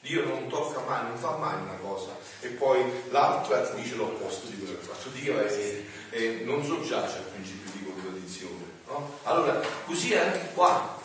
[0.00, 4.46] Dio non tocca mai, non fa mai una cosa e poi l'altra ti dice l'opposto
[4.46, 5.10] di quello che ha fatto.
[5.10, 8.64] Dio è, è, non soggiace al principio di contraddizione.
[8.86, 9.18] No?
[9.24, 10.98] Allora, così è anche qua,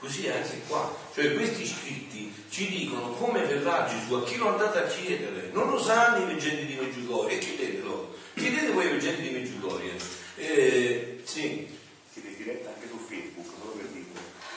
[0.00, 0.94] così è anche qua.
[1.14, 5.70] Cioè questi scritti ci dicono come verrà Gesù, a chi lo andate a chiedere, non
[5.70, 9.92] lo sanno i veggenti di Meggiugorie, e chiedetelo, chiedete voi ai veggenti di Meggiugorie.
[10.36, 11.68] Eh, sì.
[12.12, 14.06] Siete diretta anche su Facebook, solo per dire.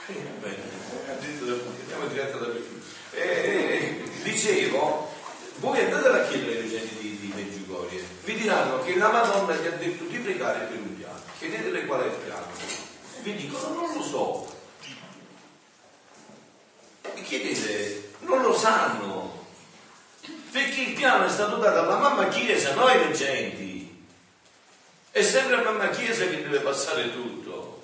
[0.08, 0.64] Eh, bene,
[1.08, 2.82] andiamo diretta da Facebook.
[3.14, 4.04] Eh,
[4.42, 5.08] dicevo,
[5.58, 9.68] voi andate a chiedere ai veggenti di, di Meggiugorie, vi diranno che la Madonna gli
[9.68, 12.48] ha detto di pregare per un piano, chiedetele qual è il piano.
[13.22, 14.56] Vi dicono, non lo so,
[17.14, 19.40] e chiedete, non lo sanno.
[20.52, 24.06] Perché il piano è stato dato alla mamma chiesa, noi veggenti.
[25.12, 27.84] È sempre la mamma chiesa che deve passare tutto.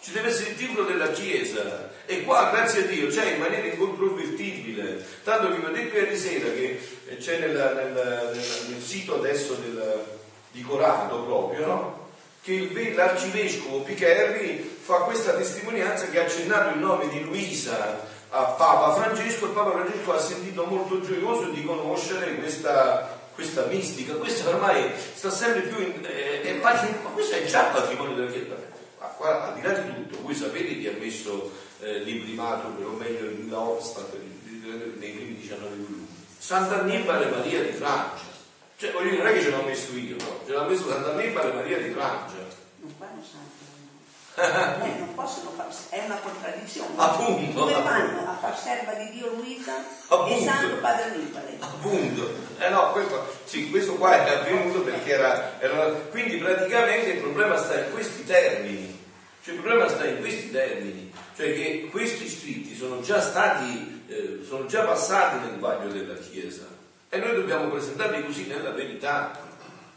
[0.00, 1.90] Ci deve essere il titolo della chiesa.
[2.06, 5.06] E qua, grazie a Dio, c'è in maniera incontrovertibile.
[5.22, 6.80] Tanto che vi ho detto ieri sera che
[7.20, 10.04] c'è nel, nel, nel, nel sito adesso del,
[10.50, 12.08] di Corado proprio, no?
[12.50, 18.94] Che l'arcivescovo Picherri fa questa testimonianza che ha accennato il nome di Luisa a Papa
[18.94, 24.14] Francesco e Papa Francesco ha sentito molto gioioso di conoscere questa, questa mistica.
[24.14, 28.68] Questa ormai sta sempre più in, eh, è ma questo è già patrimonio della Chiesa.
[29.16, 33.26] Qua, al di là di tutto, voi sapete chi ha messo eh, l'imprimato, o meglio
[33.26, 36.06] il Hofstadt, nei primi 19 volumi?
[36.38, 38.29] Sant'Annibale Maria di Francia.
[38.80, 40.40] Cioè, voglio dire, non è che ce l'ho messo io, no?
[40.46, 42.48] ce l'ha messo Sant'Annibale Maria di Francia.
[42.80, 43.60] Non fanno santo
[44.40, 46.94] eh, non possono far, è una contraddizione.
[46.96, 47.60] Appunto.
[47.60, 51.56] Come fanno a far serva di Dio Luisa appunto, e Santo Padre Annibale?
[51.58, 52.34] Appunto.
[52.58, 57.58] Eh no, questo, sì, questo qua è avvenuto perché era, era, Quindi praticamente il problema
[57.58, 58.98] sta in questi termini.
[59.42, 61.12] Cioè il problema sta in questi termini.
[61.36, 66.78] Cioè che questi scritti sono già stati, eh, sono già passati nel vaglio della Chiesa.
[67.12, 69.36] E noi dobbiamo presentarli così nella verità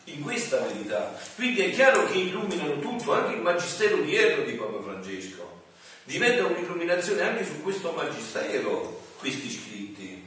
[0.06, 1.14] in questa verità.
[1.36, 5.62] Quindi è chiaro che illuminano tutto, anche il magistero odierno di Papa Francesco.
[6.06, 10.24] Diventa un'illuminazione anche su questo magistero, questi scritti.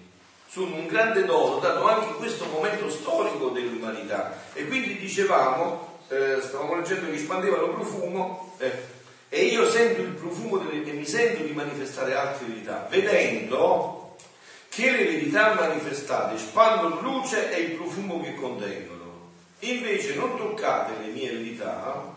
[0.49, 4.41] Sono un grande dono dato anche in questo momento storico dell'umanità.
[4.53, 8.95] E quindi dicevamo, eh, stavamo leggendo che spandevano profumo, eh,
[9.29, 13.96] e io sento il profumo delle, e mi sento di manifestare altre verità, vedendo
[14.77, 18.97] che le verità manifestate spandono luce e il profumo che contengono
[19.61, 22.15] Invece non toccate le mie verità,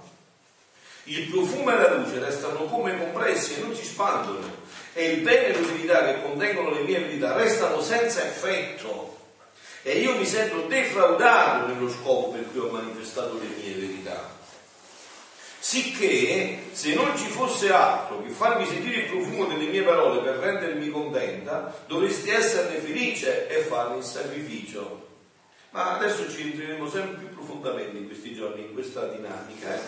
[1.05, 4.57] il profumo e la luce restano come compressi e non si spandono,
[4.93, 9.17] e il bene e l'utilità che contengono le mie verità restano senza effetto.
[9.83, 14.37] E io mi sento defraudato nello scopo per cui ho manifestato le mie verità.
[15.57, 20.35] Sicché, se non ci fosse altro che farmi sentire il profumo delle mie parole per
[20.35, 20.88] rendermi
[21.87, 25.07] dovresti esserne felice e farmi il sacrificio.
[25.71, 29.75] Ma adesso ci entreremo sempre più profondamente in questi giorni, in questa dinamica.
[29.75, 29.79] Eh?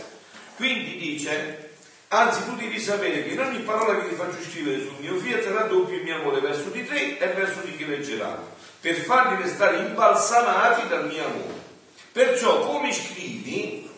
[0.56, 1.72] Quindi dice,
[2.10, 5.44] anzi tu devi sapere che in ogni parola che ti faccio scrivere sul mio fiat
[5.46, 8.40] raddoppio il mio amore verso di te e verso di chi leggerà,
[8.80, 11.60] per farli restare imbalsamati dal mio amore.
[12.12, 13.90] Perciò come scrivi,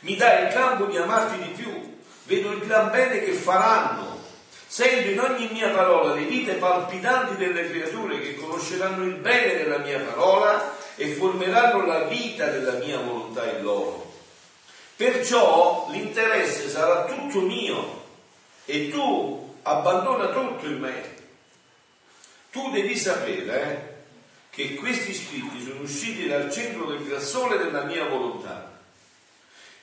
[0.00, 4.17] mi dai il campo di amarti di più, vedo il gran bene che faranno.
[4.70, 9.78] Sento in ogni mia parola le vite palpitanti delle creature che conosceranno il bene della
[9.78, 14.12] mia parola e formeranno la vita della mia volontà in loro.
[14.94, 18.04] Perciò l'interesse sarà tutto mio
[18.66, 21.16] e tu abbandona tutto in me.
[22.50, 23.96] Tu devi sapere eh,
[24.50, 28.67] che questi scritti sono usciti dal centro del grassole della mia volontà,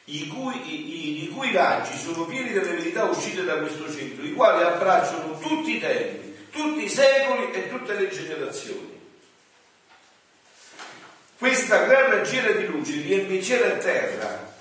[0.06, 4.34] i cui, i, i, cui raggi sono pieni delle verità uscite da questo centro, i
[4.34, 8.94] quali abbracciano tutti i tempi, tutti i secoli e tutte le generazioni.
[11.38, 14.54] Questa gran raggiera di luce riempie cielo e terra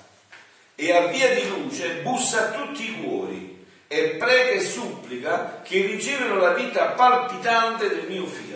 [0.75, 5.85] e a via di luce bussa a tutti i cuori e prega e supplica che
[5.85, 8.54] ricevano la vita palpitante del mio fiat,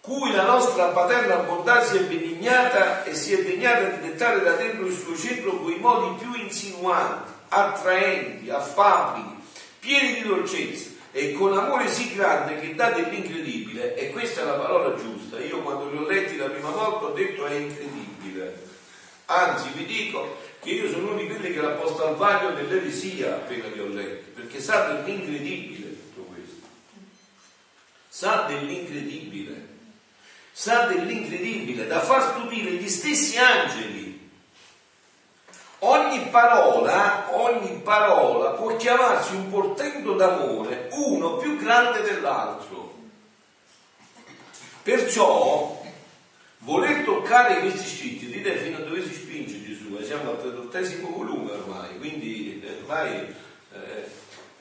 [0.00, 4.52] cui la nostra paterna bontà si è benignata e si è degnata di dettare da
[4.52, 9.36] dentro il suo centro quei modi più insinuanti, attraenti, affabili,
[9.78, 14.52] pieni di dolcezza e con amore sì grande che dà dell'incredibile, e questa è la
[14.52, 15.38] parola giusta.
[15.40, 18.68] Io quando li ho letti la prima volta ho detto è incredibile
[19.32, 23.36] Anzi, vi dico che io sono uno di quelli che l'ha posto al vaglio dell'eresia
[23.36, 26.66] appena vi ho letto, perché sa dell'incredibile tutto questo.
[28.08, 29.69] Sa dell'incredibile.
[30.60, 34.30] Sa dell'incredibile, da far stupire gli stessi angeli.
[35.78, 42.94] Ogni parola, ogni parola può chiamarsi un portento d'amore, uno più grande dell'altro.
[44.82, 45.78] Perciò
[46.62, 51.08] Voler toccare questi scritti, dite fino a dove si spinge Gesù, eh, siamo al tredottesimo
[51.08, 53.34] volume ormai, quindi eh, ormai...
[53.72, 54.18] Eh,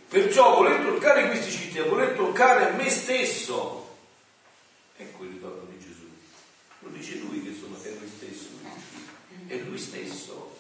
[0.08, 3.80] perciò voler toccare questi scritti è voler toccare me stesso.
[5.02, 6.10] Ecco il ritorno di Gesù.
[6.80, 8.48] Lo dice lui che sono, è lui stesso.
[9.48, 10.58] È lui stesso.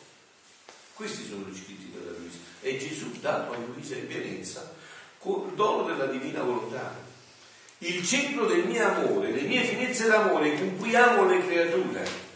[0.94, 2.38] Questi sono gli scritti della Luisa.
[2.62, 4.74] E Gesù dato a Luisa in pienezza
[5.20, 7.08] con il dono della divina volontà
[7.82, 12.28] il centro del mio amore, le mie finezze d'amore con cui amo le creature.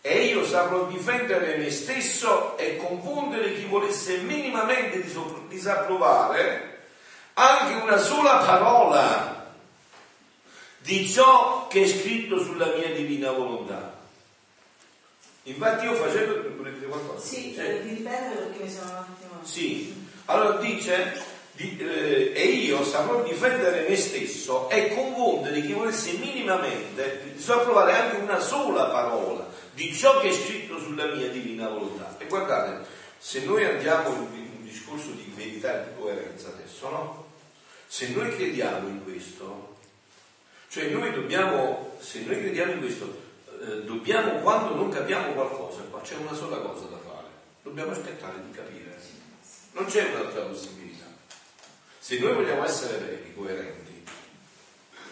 [0.00, 5.04] E io saprò difendere me stesso e confondere chi volesse minimamente
[5.48, 6.78] disapprovare
[7.34, 9.39] anche una sola parola
[10.90, 13.96] di ciò che è scritto sulla mia divina volontà.
[15.44, 16.42] Infatti io facendo...
[16.56, 17.24] Volete dire qualcosa?
[17.24, 19.40] Sì, eh, di ripetere perché mi sono un attimo...
[19.42, 21.22] Sì, allora dice
[21.52, 28.16] di, eh, e io saprò difendere me stesso e confondere chi volesse minimamente disapprovare anche
[28.16, 32.16] una sola parola di ciò che è scritto sulla mia divina volontà.
[32.18, 32.84] E guardate,
[33.16, 37.24] se noi andiamo in un discorso di verità e di coerenza adesso, no?
[37.86, 39.69] Se noi crediamo in questo,
[40.70, 43.22] cioè noi dobbiamo, se noi crediamo in questo,
[43.60, 47.26] eh, dobbiamo, quando non capiamo qualcosa, qua c'è una sola cosa da fare,
[47.64, 48.96] dobbiamo aspettare di capire.
[49.72, 51.06] Non c'è un'altra possibilità.
[51.98, 54.04] Se noi vogliamo essere veri, coerenti,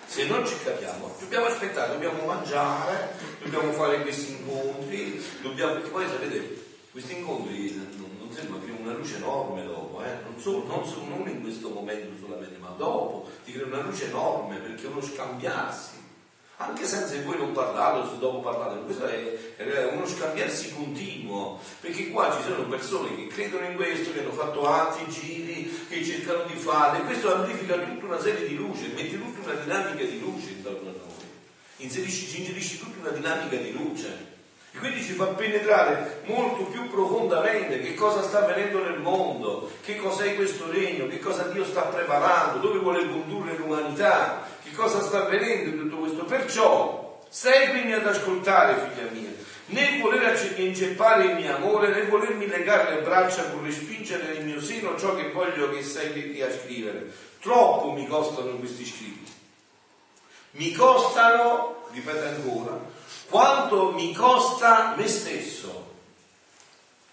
[0.07, 6.67] se non ci capiamo, dobbiamo aspettare, dobbiamo mangiare, dobbiamo fare questi incontri, dobbiamo, poi sapete,
[6.93, 10.19] questi incontri non, non sembra più una luce enorme dopo, eh?
[10.25, 14.09] non, solo, non, solo, non in questo momento solamente, ma dopo ti crea una luce
[14.09, 15.99] enorme perché uno scambiarsi
[16.61, 21.61] anche senza che voi non parlate se dopo parlate, questo è, è, uno scambiarsi continuo,
[21.81, 26.05] perché qua ci sono persone che credono in questo, che hanno fatto altri giri, che
[26.05, 30.19] cercano di fare, questo amplifica tutta una serie di luce, mette tutta una dinamica di
[30.19, 31.25] luce intorno a noi,
[31.77, 34.38] inserisci, ci inserisci tutta una dinamica di luce.
[34.79, 40.37] Quindi ci fa penetrare molto più profondamente che cosa sta avvenendo nel mondo, che cos'è
[40.37, 45.71] questo regno, che cosa Dio sta preparando, dove vuole condurre l'umanità, che cosa sta avvenendo
[45.71, 46.25] in tutto questo.
[46.25, 49.31] Perciò seguimi ad ascoltare, figlia mia,
[49.67, 54.61] né voler inceppare il mio amore, né volermi legare le braccia per respingere nel mio
[54.61, 57.11] seno ciò che voglio che segui a scrivere.
[57.41, 59.33] Troppo mi costano questi scritti.
[60.53, 62.81] Mi costano, ripeto ancora,
[63.29, 65.87] quanto mi costa me stesso.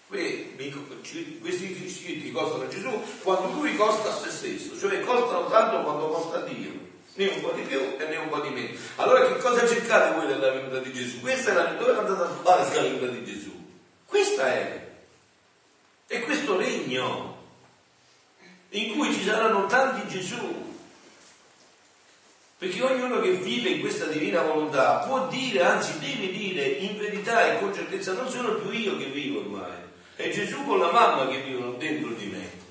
[0.08, 2.90] Questi scritti costano Gesù
[3.22, 6.72] quando lui costa a se stesso, cioè costano tanto quanto costa Dio,
[7.14, 8.78] né un po' di più e né un po' di meno.
[8.96, 11.20] Allora che cosa cercate voi della venuta di Gesù?
[11.20, 13.52] Questa è la dove andate a trovare questa venuta di Gesù?
[14.06, 14.84] Questa è.
[16.06, 17.34] E questo regno
[18.70, 20.65] in cui ci saranno tanti Gesù.
[22.58, 27.52] Perché ognuno che vive in questa divina volontà può dire, anzi deve dire in verità
[27.52, 29.76] e con certezza, non sono più io che vivo ormai,
[30.16, 32.64] è Gesù con la mamma che vivono dentro di me.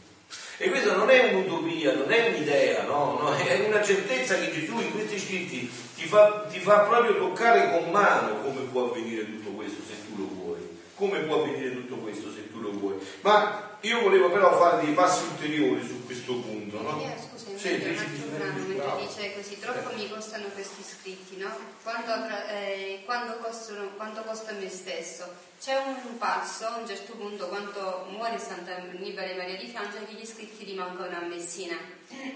[0.57, 3.19] E questa non è un'utopia, non è un'idea, no?
[3.21, 7.69] no è una certezza che Gesù in questi scritti ti fa, ti fa proprio toccare
[7.69, 10.61] con mano come può avvenire tutto questo se tu lo vuoi,
[10.95, 12.95] come può avvenire tutto questo se tu lo vuoi.
[13.21, 17.34] Ma io volevo però fare dei passi ulteriori su questo punto, no?
[17.55, 21.49] In Sì, dici, mentre dice così, troppo mi costano questi scritti, no?
[21.81, 22.11] Quanto,
[22.49, 25.33] eh, quanto costano- quanto costa me stesso?
[25.57, 30.25] C'è un passo, a un certo punto, quando muore Sant'Annibale Maria di Francia, che gli
[30.25, 31.77] scritti rimangono a Messina.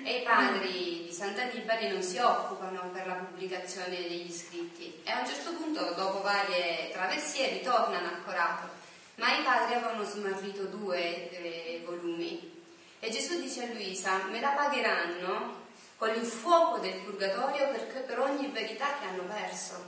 [0.05, 5.01] E i padri di Sant'Annibale non si occupano per la pubblicazione degli scritti.
[5.03, 8.69] E a un certo punto, dopo varie traversie, ritornano a Corato,
[9.15, 12.57] ma i padri avevano smarrito due eh, volumi
[12.99, 18.19] e Gesù dice a Luisa, me la pagheranno con il fuoco del purgatorio perché per
[18.19, 19.85] ogni verità che hanno perso,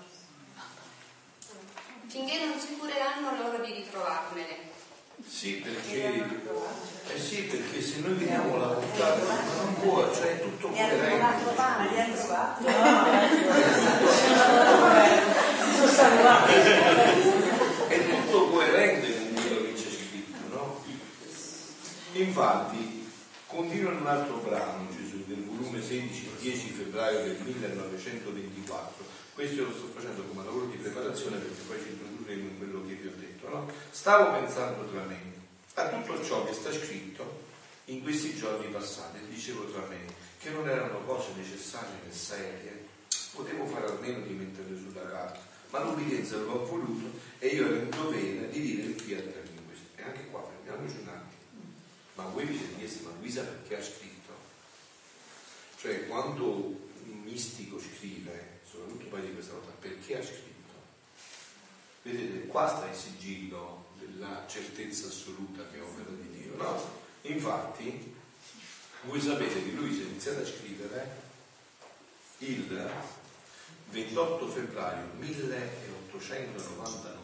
[2.08, 4.69] finché non si cureranno loro di ritrovarmele.
[5.28, 6.26] Sì, perché,
[7.08, 9.24] eh sì, perché se noi vediamo la portata
[9.58, 11.06] non può, cioè è tutto coerente.
[11.89, 12.63] li hanno trovato.
[17.88, 20.84] È tutto coerente con quello che c'è scritto, no?
[22.13, 23.01] Infatti,
[23.52, 29.04] continua in un altro brano Gesù del volume 16, 10 febbraio del 1924.
[29.34, 32.94] Questo lo sto facendo come lavoro di preparazione perché poi ci introdurremo in quello che
[32.94, 33.70] vi ho detto, no?
[33.92, 35.20] Stavo pensando tra me
[35.74, 37.50] a tutto ciò che sta scritto
[37.86, 40.00] in questi giorni passati dicevo tra me
[40.40, 42.86] che non erano cose necessarie né serie,
[43.34, 45.40] potevo fare almeno di metterle sulla carta,
[45.72, 49.66] ma l'ubbidienza lo ha voluto e io ero in dovere di dire il fiat in
[49.66, 49.88] questo.
[49.98, 51.21] E anche qua fermiamoci un attimo.
[52.22, 54.32] Ma voi vi chiesti, ma Luisa perché ha scritto?
[55.78, 56.78] Cioè, quando un
[57.24, 60.50] mistico scrive, soprattutto poi di questa volta, perché ha scritto?
[62.04, 67.00] Vedete, qua sta il sigillo della certezza assoluta che è opera di Dio, no?
[67.24, 68.14] Infatti,
[69.04, 71.30] voi sapete che lui si è iniziato a scrivere
[72.40, 72.92] il
[73.90, 77.20] 28 febbraio 1899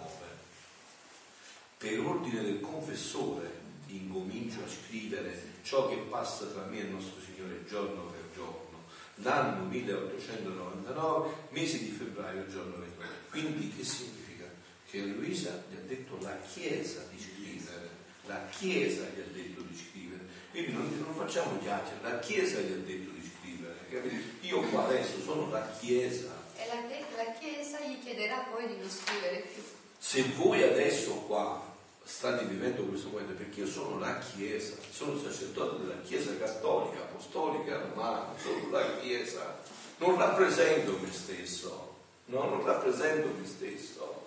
[1.77, 3.56] per ordine del confessore
[3.95, 8.83] incomincio a scrivere ciò che passa tra me e il nostro Signore giorno per giorno,
[9.15, 13.13] l'anno 1899, mese di febbraio, giorno 29.
[13.29, 14.45] Quindi che significa?
[14.89, 17.89] Che Luisa gli ha detto la Chiesa di scrivere,
[18.25, 22.71] la Chiesa gli ha detto di scrivere, quindi non, non facciamo chiacchiere, la Chiesa gli
[22.71, 24.23] ha detto di scrivere, capite?
[24.41, 28.89] Io qua adesso sono la Chiesa, E la, la Chiesa gli chiederà poi di non
[28.89, 29.61] scrivere più.
[29.97, 31.66] se voi adesso qua
[32.07, 37.81] state vivendo questo momento perché io sono la Chiesa, sono sacerdote della Chiesa cattolica, apostolica,
[37.81, 39.59] romana, sono la Chiesa,
[39.97, 44.25] non rappresento me stesso, no, non rappresento me stesso.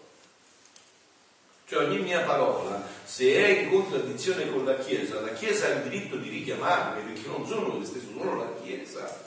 [1.67, 5.89] Cioè ogni mia parola, se è in contraddizione con la Chiesa, la Chiesa ha il
[5.89, 9.23] diritto di richiamarmi perché non sono me stesso, sono la Chiesa.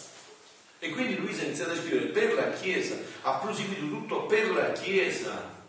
[0.78, 4.52] E quindi lui si è iniziato a scrivere per la Chiesa, ha proseguito tutto per
[4.52, 5.62] la Chiesa.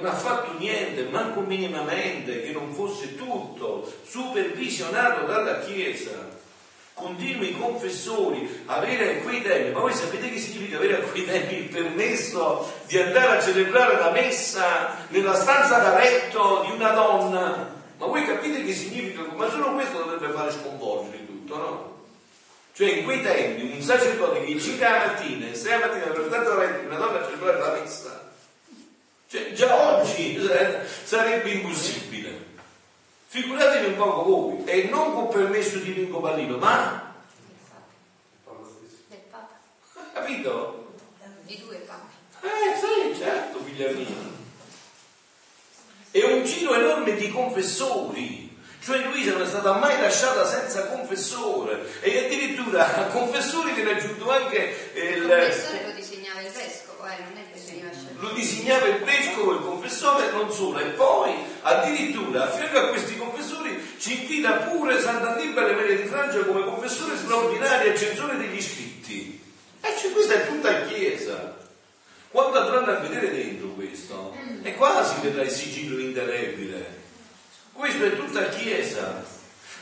[0.00, 6.36] Non ha fatto niente, manco minimamente, che non fosse tutto supervisionato dalla Chiesa.
[6.94, 11.54] Continui confessori, avere a quei tempi, ma voi sapete che significa avere a quei tempi
[11.54, 17.76] il permesso di andare a celebrare la messa nella stanza da letto di una donna?
[17.98, 19.22] Ma voi capite che significa?
[19.34, 21.96] Ma solo questo dovrebbe fare sconvolgere tutto, no?
[22.72, 26.80] Cioè in quei tempi un sacerdote che 5 la mattina e 6 la mattina per
[26.80, 28.17] di una donna a celebrare la messa,
[29.28, 30.40] cioè già oggi
[31.04, 32.46] sarebbe impossibile.
[33.26, 37.14] Figuratevi un poco voi, e non con permesso di Pinco Pallino, ma,
[39.08, 39.58] Del Papa,
[40.14, 40.94] capito?
[41.42, 42.14] di due papi.
[42.40, 44.06] Eh sì, certo, figlia mia.
[46.10, 48.46] È un giro enorme di confessori.
[48.80, 54.30] Cioè Luisa non è stata mai lasciata senza confessore e addirittura a confessori viene aggiunto
[54.30, 58.07] anche Il il, confessore lo disegnava il vescovo, eh, non è che veniva scelto.
[58.20, 63.16] Lo disegnava il vescovo, il confessore, non solo, e poi addirittura a fianco a questi
[63.16, 69.40] confessori ci invita pure Sant'Annibale Maria di Francia come confessore straordinario e censore degli scritti.
[69.80, 71.56] E cioè, questa è tutta Chiesa.
[72.30, 76.96] Quando andranno a vedere dentro questo, e qua si vedrà il sigillo indelebile.
[77.72, 79.24] Questo è tutta Chiesa.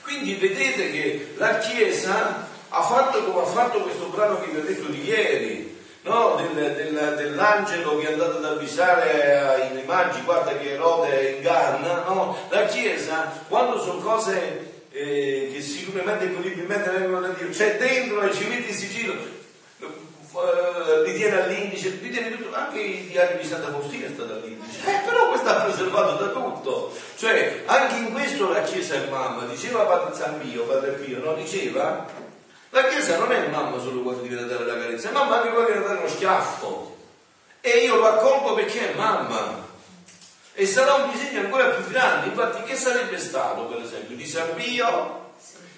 [0.02, 4.62] Quindi vedete che la Chiesa ha fatto come ha fatto questo brano che vi ho
[4.62, 5.65] detto di ieri,
[6.06, 6.36] no?
[6.36, 12.36] del, del, dell'angelo che è andato ad avvisare ai magi, guarda che Erode inganna, no?
[12.48, 18.32] la Chiesa, quando sono cose eh, che sicuramente incredibilmente vengono da Dio, c'è dentro e
[18.32, 23.46] ci mette il sigillo, eh, li tiene all'indice, li tiene tutto, anche i diari di
[23.46, 28.12] Santa Faustina è stato all'indice, eh, però questo ha preservato da tutto, cioè anche in
[28.12, 31.34] questo la Chiesa è mamma, diceva Padre San Pio, Padre Pio, no?
[31.34, 32.24] Diceva,
[32.76, 35.70] la Chiesa non è mamma solo quando ti dare la carezza, è mamma anche quando
[35.70, 36.96] viene dare uno schiaffo,
[37.62, 39.64] e io lo accolgo perché è mamma.
[40.52, 44.54] E sarà un disegno ancora più grande, infatti che sarebbe stato per esempio di San
[44.54, 45.24] Pio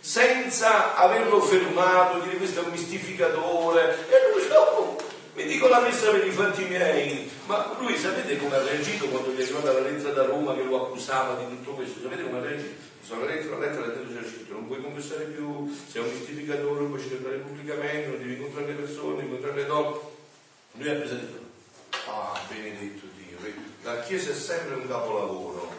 [0.00, 4.96] senza averlo fermato, dire questo è un mistificatore, e lui no,
[5.34, 9.30] mi dico la messa per i fatti miei, ma lui sapete come ha reagito quando
[9.30, 12.38] gli è arrivata la lettera da Roma che lo accusava di tutto questo, sapete come
[12.38, 12.87] ha reagito?
[13.08, 17.00] Sono la lettera, la lettera esercito, non puoi confessare più, sei un mistificatore, non puoi
[17.00, 19.98] celebrare pubblicamente, non devi incontrare le persone, incontrare le donne.
[20.72, 21.40] Lui ha preso e detto,
[22.06, 23.52] ah benedetto Dio,
[23.82, 25.72] la Chiesa è sempre un capolavoro,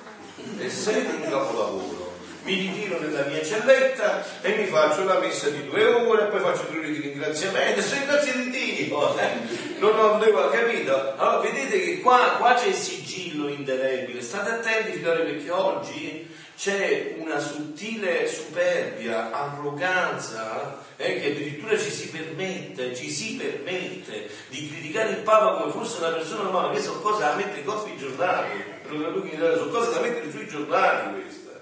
[0.57, 5.67] è sempre un capolavoro mi ritiro nella mia celletta e mi faccio la messa di
[5.67, 9.29] due ore poi faccio due ore di ringraziamento, sono grazie di Dio, eh.
[9.77, 11.13] non ho devo, capito?
[11.17, 16.27] Allora vedete che qua, qua c'è il sigillo indelebile, state attenti figlioli perché oggi
[16.59, 24.69] c'è una sottile superbia, arroganza, eh, che addirittura ci si permette, ci si permette di
[24.69, 28.61] criticare il Papa come fosse una persona umana, che sono cose da mettere sui giornali,
[28.89, 31.59] sono cose da mettere sui giornali queste.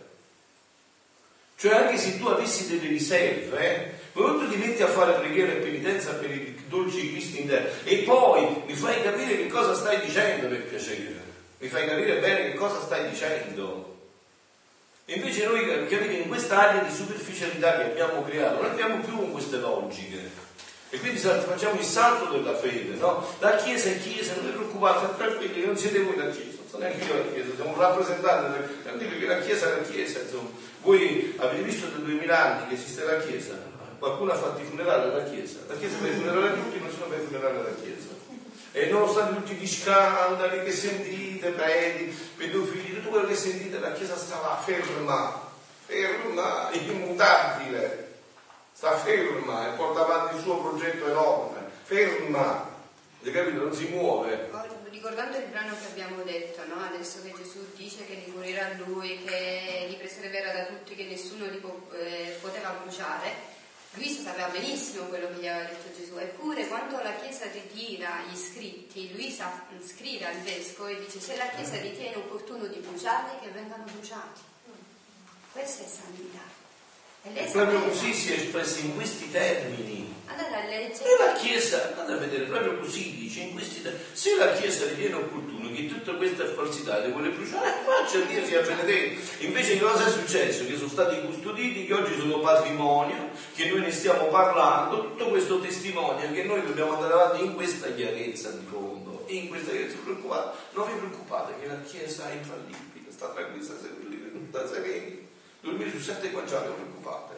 [1.58, 5.58] Cioè anche se tu avessi delle riserve, eh, tu ti metti a fare preghiera e
[5.58, 10.00] penitenza per i dolci Cristi in terra e poi mi fai capire che cosa stai
[10.04, 11.22] dicendo per piacere,
[11.60, 13.87] mi fai capire bene che cosa stai dicendo.
[15.10, 19.56] Invece noi capite in quest'area di superficialità che abbiamo creato, non andiamo più con queste
[19.56, 20.30] logiche.
[20.90, 23.26] E quindi facciamo il salto della fede, no?
[23.40, 26.84] La Chiesa è Chiesa, non vi preoccupate, tranquilli, non siete voi la Chiesa, non sono
[26.84, 30.50] neanche io la Chiesa, siamo un rappresentante, tranquilli che la Chiesa è la Chiesa, insomma.
[30.82, 33.54] Voi avete visto da duemila anni che esiste la Chiesa?
[34.00, 35.60] Qualcuno ha fatto i funerali alla Chiesa.
[35.70, 38.17] La Chiesa fa i funerali a tutti, non sono per i funerali alla Chiesa.
[38.78, 44.16] E nonostante tutti gli scandali che sentite, predi, pedofili, tutto quello che sentite, la Chiesa
[44.16, 45.50] stava ferma,
[45.84, 48.20] ferma, immutabile,
[48.72, 52.70] sta ferma e porta avanti il suo progetto enorme, ferma,
[53.24, 53.64] hai capito?
[53.64, 54.48] Non si muove.
[54.92, 56.84] Ricordando il brano che abbiamo detto, no?
[56.84, 61.46] adesso che Gesù dice che li curirà lui, che li preserverà da tutti, che nessuno
[61.46, 63.56] li po- eh, poteva bruciare,
[63.98, 68.36] lui sapeva benissimo quello che gli aveva detto Gesù, eppure quando la Chiesa ritira gli
[68.36, 73.40] scritti, lui sa, scrive al vescovo e dice se la Chiesa ritiene opportuno di bruciarli,
[73.42, 74.42] che vengano bruciati.
[75.52, 76.67] Questa è santità.
[77.24, 80.16] E proprio così si è espresso in questi termini.
[80.30, 84.04] E la Chiesa, andate a vedere, proprio così dice in questi termini.
[84.14, 88.62] Se la Chiesa ritiene opportuno che tutta questa falsità le vuole bruciare, faccia Dio sia
[88.62, 89.20] benedetto.
[89.40, 90.66] Invece cosa è successo?
[90.66, 95.60] Che sono stati custoditi, che oggi sono patrimonio, che noi ne stiamo parlando, tutto questo
[95.60, 99.24] testimonia che noi dobbiamo andare avanti in questa chiarezza di fondo.
[99.26, 100.58] E in questa chiarezza preoccupate.
[100.74, 105.27] Non vi preoccupate che la Chiesa è infallibile, sta tranquilla, sta sereni
[105.68, 107.36] dormire su sette guanciale, preoccupate.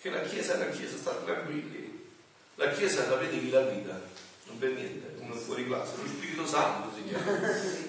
[0.00, 2.06] Che la Chiesa è la Chiesa, state tranquilli.
[2.54, 4.00] La Chiesa sapete chi la guida?
[4.46, 7.38] Non per niente, uno fuori classe, lo Spirito Santo si chiama.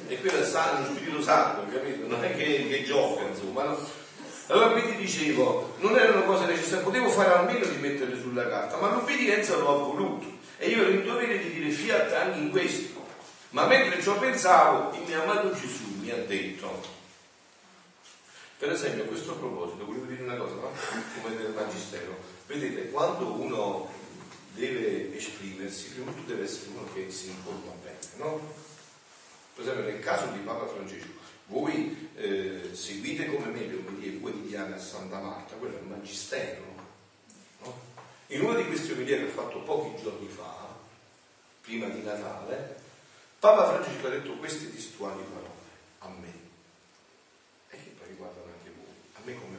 [0.08, 2.08] E quello è santo, lo Spirito Santo, capito?
[2.08, 3.78] Non è che, che gioca, insomma, no?
[4.48, 8.78] Allora quindi dicevo, non era una cosa necessaria, potevo fare almeno di metterle sulla carta,
[8.78, 10.26] ma l'obbedienza lo ha voluto.
[10.58, 13.06] E io ero in dovere di dire fiat anche in questo.
[13.52, 16.98] Ma mentre ciò pensavo, il mio amato Gesù mi ha detto,
[18.60, 20.56] per esempio, a questo proposito, volevo dire una cosa,
[21.22, 22.14] come nel Magistero.
[22.46, 23.90] Vedete, quando uno
[24.54, 28.54] deve esprimersi, prima di tutto deve essere uno che si informa bene, no?
[29.56, 31.08] Per esempio, nel caso di Papa Francesco,
[31.46, 36.64] voi eh, seguite come me le omelie quotidiane a Santa Marta, quello è il Magistero,
[37.64, 37.80] no?
[38.28, 40.76] In una di queste omelie che ho fatto pochi giorni fa,
[41.62, 42.76] prima di Natale,
[43.40, 45.48] Papa Francesco ha detto queste testuali parole
[46.00, 46.39] a me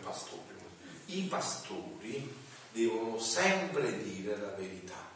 [0.03, 0.59] pastore.
[1.07, 2.33] I pastori
[2.73, 5.09] devono sempre dire la verità.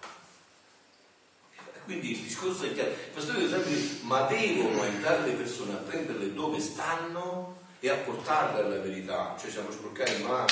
[1.84, 5.72] Quindi il discorso è chiaro, i pastori devono sempre dire, ma devono aiutare le persone
[5.74, 9.36] a prenderle dove stanno e a portarle alla verità.
[9.38, 10.46] Cioè siamo sporcati in mano,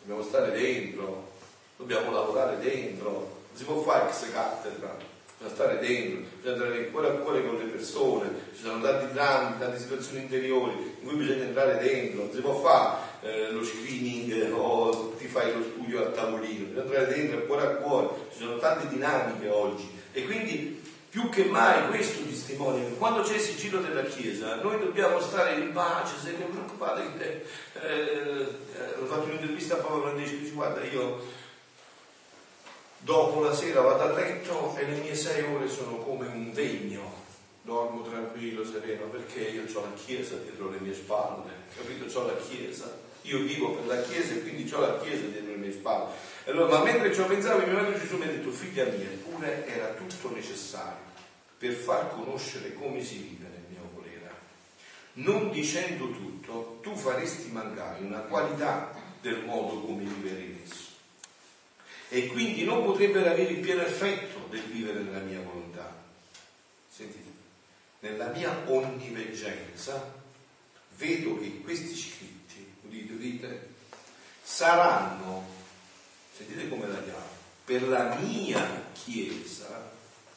[0.00, 1.32] dobbiamo stare dentro,
[1.78, 4.94] dobbiamo lavorare dentro, non si può fare ex cattedra.
[5.38, 9.58] bisogna stare dentro, bisogna andare cuore a cuore con le persone, ci sono tanti drammi,
[9.58, 14.52] tante situazioni interiori in cui bisogna entrare dentro, non si può fare eh, lo screening
[14.52, 18.58] o ti fai lo studio a tavolino, bisogna entrare dentro cuore a cuore, ci sono
[18.58, 19.90] tante dinamiche oggi.
[20.12, 24.78] E quindi più che mai questo testimonia che quando c'è il sigillo della Chiesa noi
[24.78, 30.36] dobbiamo stare in pace, se non preoccupate, eh, eh, ho fatto un'intervista a Papa Francesco,
[30.36, 31.24] dice guarda io
[32.98, 37.24] dopo la sera vado a letto e le mie sei ore sono come un degno,
[37.62, 42.18] dormo tranquillo, sereno, perché io ho la Chiesa dietro le mie spalle, capito?
[42.18, 45.56] Ho la Chiesa, io vivo per la Chiesa e quindi ho la Chiesa dietro le
[45.56, 46.12] mie spalle.
[46.46, 49.66] Allora, ma mentre ci ho pensato, mio madre Gesù mi ha detto, figlia mia, eppure
[49.66, 51.04] era tutto necessario
[51.58, 54.30] per far conoscere come si vive nel mio volere.
[55.14, 60.84] Non dicendo tutto, tu faresti mancare una qualità del modo come vivere in esso.
[62.08, 66.04] E quindi non potrebbero avere il pieno effetto del vivere nella mia volontà.
[66.88, 67.30] Sentite,
[68.00, 70.14] nella mia onniveggenza
[70.96, 72.35] vedo che questi scritti,
[72.86, 73.68] udite, udite,
[74.42, 75.44] saranno,
[76.34, 77.34] sentite come la chiamo,
[77.64, 79.94] per la mia Chiesa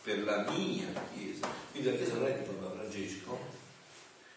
[0.09, 1.47] per la mia Chiesa.
[1.71, 3.39] Quindi la Chiesa non è di Papa Francesco,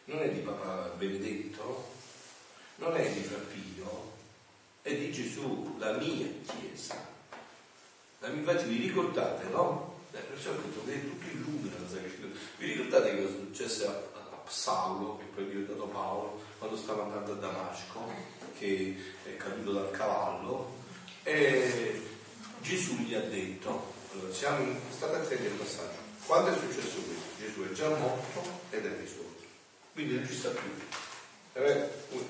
[0.04, 1.90] non è di Papa Benedetto,
[2.76, 4.12] non è di Frappino,
[4.82, 7.10] è di Gesù, la mia Chiesa.
[8.24, 10.00] Infatti vi ricordate, no?
[10.12, 12.40] Eh, perciò ho detto che tutto illumina la Sacra Scrittura.
[12.58, 17.32] Vi ricordate cosa successe a, a Saulo, che poi è diventato Paolo, quando stava andando
[17.32, 18.08] a Damasco,
[18.56, 20.74] che è caduto dal cavallo,
[21.24, 22.00] e
[22.60, 25.98] Gesù gli ha detto, allora, siamo state attenti al passaggio.
[26.24, 27.40] Quando è successo questo?
[27.40, 29.42] Gesù è già morto ed è risorto.
[29.92, 30.70] Quindi non ci sta più.
[31.52, 31.88] È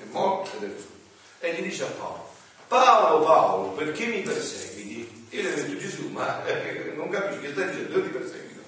[0.09, 0.97] morto ed è risorto.
[1.39, 2.29] E gli dice a Paolo,
[2.67, 5.27] Paolo, Paolo, perché mi perseguiti?
[5.29, 8.61] E gli ha detto Gesù, ma eh, non capisci che stai dicendo, dove ti perseguito?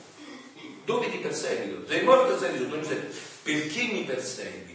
[0.86, 1.88] Dove ti perseguito?
[1.88, 3.00] Sei morto e sei risorto, non sei.
[3.42, 4.75] Perché mi perseguiti?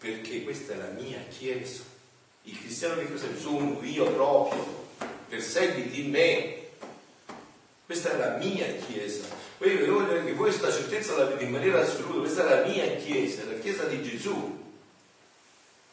[0.00, 1.82] Perché questa è la mia chiesa.
[2.44, 4.88] Il cristiano che persegue sono io proprio.
[5.28, 6.60] Perseguiti me
[7.90, 9.24] questa è la mia Chiesa.
[9.62, 12.86] Io voglio che voi questa certezza la vedete in maniera assoluta, questa è la mia
[12.94, 14.62] Chiesa, la Chiesa di Gesù,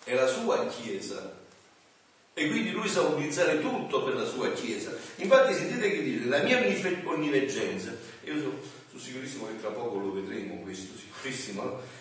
[0.03, 1.35] è la sua Chiesa.
[2.35, 4.91] E quindi lui sa utilizzare tutto per la sua Chiesa.
[5.15, 8.59] Infatti sentite che dice, la mia onniveggenza, io sono,
[8.91, 11.06] sono sicurissimo che tra poco lo vedremo questo, sicurissimo,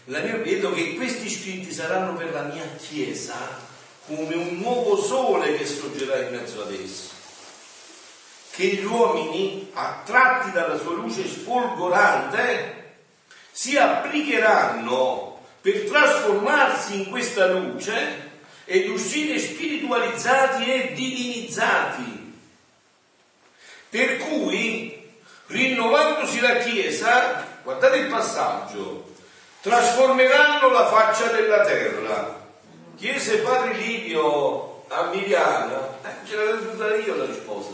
[0.04, 3.74] la mia, vedo che questi scritti saranno per la mia Chiesa
[4.06, 7.16] come un nuovo sole che sorgerà in mezzo ad esso
[8.56, 12.94] che gli uomini, attratti dalla sua luce sfolgorante,
[13.52, 18.30] si applicheranno per trasformarsi in questa luce
[18.64, 22.32] ed uscire spiritualizzati e divinizzati.
[23.90, 25.06] Per cui,
[25.48, 29.12] rinnovandosi la Chiesa, guardate il passaggio,
[29.60, 32.44] trasformeranno la faccia della terra.
[32.96, 37.72] Chiese Padre Livio a Miliana, eh, ce l'avevo data io la risposta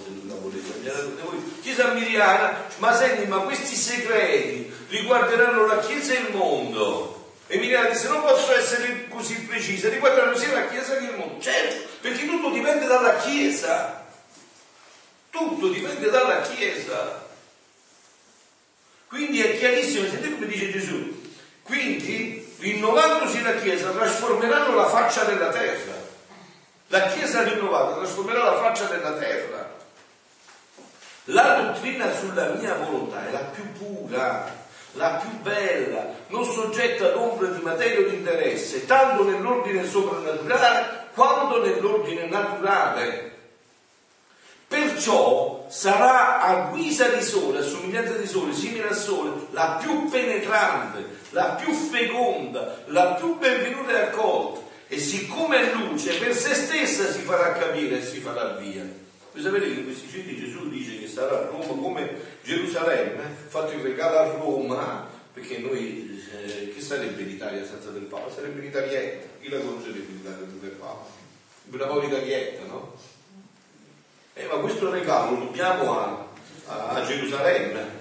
[1.61, 7.35] Chiesa Miriana, ma senti, ma questi segreti riguarderanno la Chiesa e il mondo.
[7.47, 11.41] E Miriana disse, non posso essere così precisa, riguardano sia la Chiesa che il mondo.
[11.41, 14.07] Certo, perché tutto dipende dalla Chiesa.
[15.31, 17.22] Tutto dipende dalla Chiesa.
[19.13, 21.21] Quindi è chiarissimo, sentite come dice Gesù.
[21.65, 25.93] Quindi, rinnovandosi la Chiesa, trasformeranno la faccia della terra.
[26.87, 29.71] La Chiesa rinnovata trasformerà la faccia della terra.
[31.25, 34.51] La dottrina sulla mia volontà è la più pura,
[34.93, 41.09] la più bella, non soggetta ad ombra di materia o di interesse, tanto nell'ordine soprannaturale
[41.13, 43.32] quanto nell'ordine naturale.
[44.73, 50.09] Perciò sarà a guisa di sole, a somiglianza di sole, simile al sole, la più
[50.09, 54.61] penetrante, la più feconda, la più benvenuta e accolta.
[54.89, 58.83] E siccome è luce, per se stessa si farà capire e si farà via.
[59.33, 62.11] Voi sapete che questi citi Gesù dice che sarà a Roma come
[62.43, 68.33] Gerusalemme, fatto il regalo a Roma, perché noi, eh, che sarebbe l'Italia senza del Papa?
[68.33, 71.07] Sarebbe l'Italietta, chi la conoscerebbe l'Italia senza del Papa?
[71.71, 73.12] Una povera Italietta, no?
[74.35, 76.27] Eh, ma questo regalo lo dobbiamo a,
[76.67, 78.01] a, a Gerusalemme,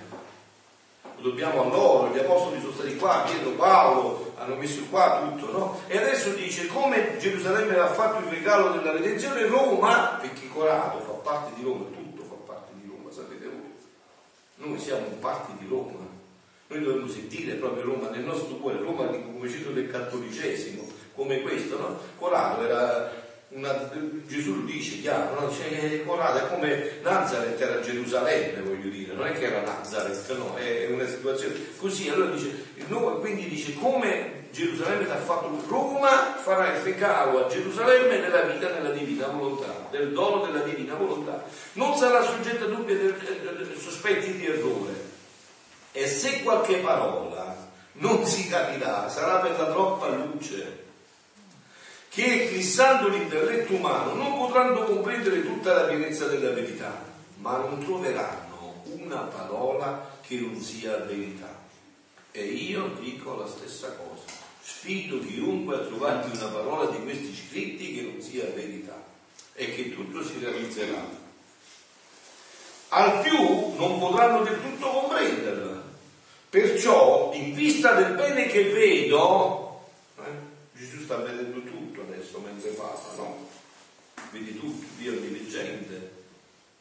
[1.18, 5.52] lo dobbiamo a loro, gli apostoli sono stati qua, Pietro, Paolo, hanno messo qua tutto,
[5.52, 5.82] no?
[5.88, 11.12] E adesso dice come Gerusalemme ha fatto il regalo della redenzione, Roma, perché Corato fa
[11.12, 13.74] parte di Roma, tutto fa parte di Roma, sapete voi.
[14.56, 16.08] Noi siamo parte di Roma,
[16.68, 21.78] noi dovremmo sentire proprio Roma nel nostro cuore, Roma come cito del cattolicesimo, come questo,
[21.78, 22.00] no?
[22.18, 23.21] Corato era
[23.54, 23.90] una,
[24.28, 25.48] Gesù dice chiaro, no?
[25.48, 30.38] dice, eh, guardate, è come Nazareth era Gerusalemme, voglio dire, non è che era Nazareth,
[30.38, 35.64] no, è una situazione così, allora dice, no, quindi dice come Gerusalemme ti ha fatto
[35.68, 40.96] Roma farà il fecalo a Gerusalemme nella vita della divina volontà, del dono della divina
[40.96, 41.44] volontà.
[41.74, 45.10] Non sarà soggetta a dubbi e sospetti di errore.
[45.94, 50.90] E se qualche parola non si capirà, sarà per la troppa luce
[52.12, 57.06] che eclissando l'intelletto umano non potranno comprendere tutta la pienezza della verità,
[57.38, 61.58] ma non troveranno una parola che non sia verità.
[62.34, 64.40] E io dico la stessa cosa.
[64.62, 69.02] Sfido chiunque a trovarmi una parola di questi scritti che non sia verità
[69.54, 71.08] e che tutto si realizzerà.
[72.90, 75.82] Al più non potranno del tutto comprenderla.
[76.50, 79.88] Perciò, in vista del bene che vedo,
[80.18, 80.30] eh,
[80.74, 83.48] Gesù sta vedendo tutto adesso mentre parla, no?
[84.32, 86.12] Vedi tutto, Dio è diligente,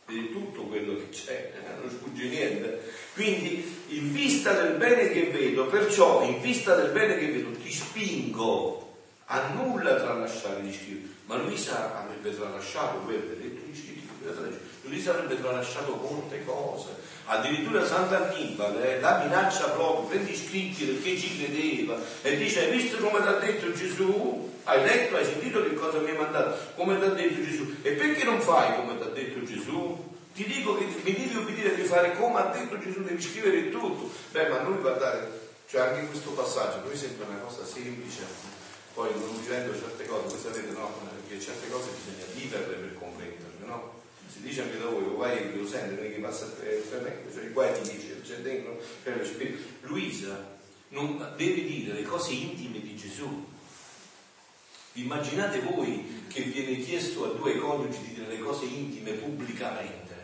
[0.07, 2.93] vedi tutto quello che c'è, eh, non sfugge niente.
[3.15, 7.73] Quindi, in vista del bene che vedo, perciò, in vista del bene che vedo, ti
[7.73, 8.89] spingo
[9.27, 11.15] a nulla tralasciare gli scritti.
[11.27, 14.09] Ma Luisa avrebbe tralasciato, voi avete detto gli scritti,
[14.83, 16.89] Luisa avrebbe tralasciato molte cose.
[17.27, 22.97] Addirittura Sant'Annibale eh, la minaccia proprio, prendi scritti perché ci credeva e dice, hai visto
[22.97, 24.50] come ti ha detto Gesù?
[24.65, 26.75] Hai letto, hai sentito che cosa mi ha mandato?
[26.75, 27.75] Come ti ha detto Gesù?
[27.83, 30.09] E perché non fai come ti ha detto Gesù?
[30.35, 34.11] Ti dico che mi devi obbedire di fare come ha detto Gesù, devi scrivere tutto.
[34.31, 38.23] Beh, ma noi guardate, cioè anche questo passaggio, noi sembra una cosa semplice,
[38.95, 40.93] poi non vivendo certe cose, voi sapete no,
[41.27, 43.99] perché certe cose bisogna viverle per comprenderle, no?
[44.33, 46.83] Si dice anche da voi, o vai che lo sente, non è che passa il
[46.89, 49.57] fermento, cioè guai ti dice, c'è dentro, per lo.
[49.83, 50.59] Luisa
[50.91, 53.59] non deve dire le cose intime di Gesù.
[54.95, 60.15] Immaginate voi che viene chiesto a due coniugi di dire le cose intime pubblicamente.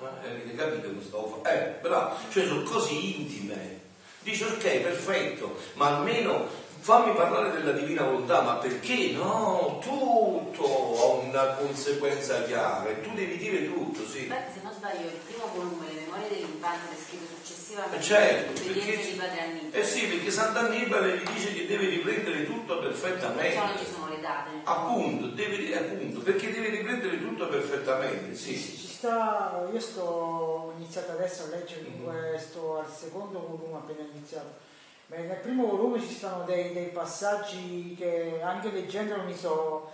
[0.00, 1.44] Eh, avete capito facendo?
[1.44, 3.80] Eh, bravo, cioè sono cose intime.
[4.22, 6.46] Dice ok, perfetto, ma almeno
[6.80, 9.10] fammi parlare della divina volontà, ma perché?
[9.12, 14.26] No, tutto ha una conseguenza chiara tu devi dire tutto, sì.
[14.26, 17.37] Beh, se non sbaglio, il primo volume, Le memorie dell'infanzia, è scritto successivamente
[17.92, 19.70] Eh, certo, perché- di Padre Annibale.
[19.72, 23.84] Eh sì, perché Sant'Annibale gli dice che deve riprendere tutto Perciò non ci perfettamente.
[23.92, 24.50] sono le date.
[24.64, 28.56] Appunto, deve, appunto, perché deve riprendere tutto perfettamente, sì.
[28.56, 31.86] sta, io sto ho iniziato adesso a leggere, Mhm.
[31.96, 34.66] dunque sto al secondo volume appena iniziato.
[35.06, 39.90] Beh, nel primo volume ci stanno dei, dei passaggi che anche leggendolo mi so.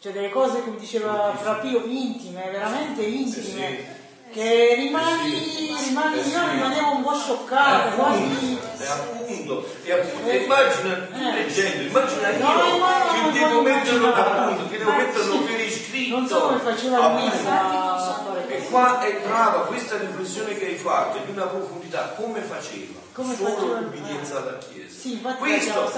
[0.00, 1.42] Cioè delle cose come diceva Sì, sì.
[1.42, 4.06] Fra Pio intime, veramente intime.
[4.38, 8.22] Che rimani, rimani io rimanevo un po' Eh, scioccata, quasi.
[8.22, 11.32] appunto, eh, appunto, e appunto, immagina, tu Eh.
[11.32, 16.16] leggendo, immagina io No, che devo metterlo appunto, che devo metterlo per iscritto.
[16.18, 17.34] Non so come faceva Appunto.
[17.34, 18.46] Luisa.
[18.48, 23.00] E qua è brava questa riflessione che hai fatto, di una profondità, come faceva?
[23.12, 23.80] Come Solo faceva?
[23.80, 24.96] l'ubbidienza alla Chiesa.
[25.00, 25.92] Sì, infatti Questo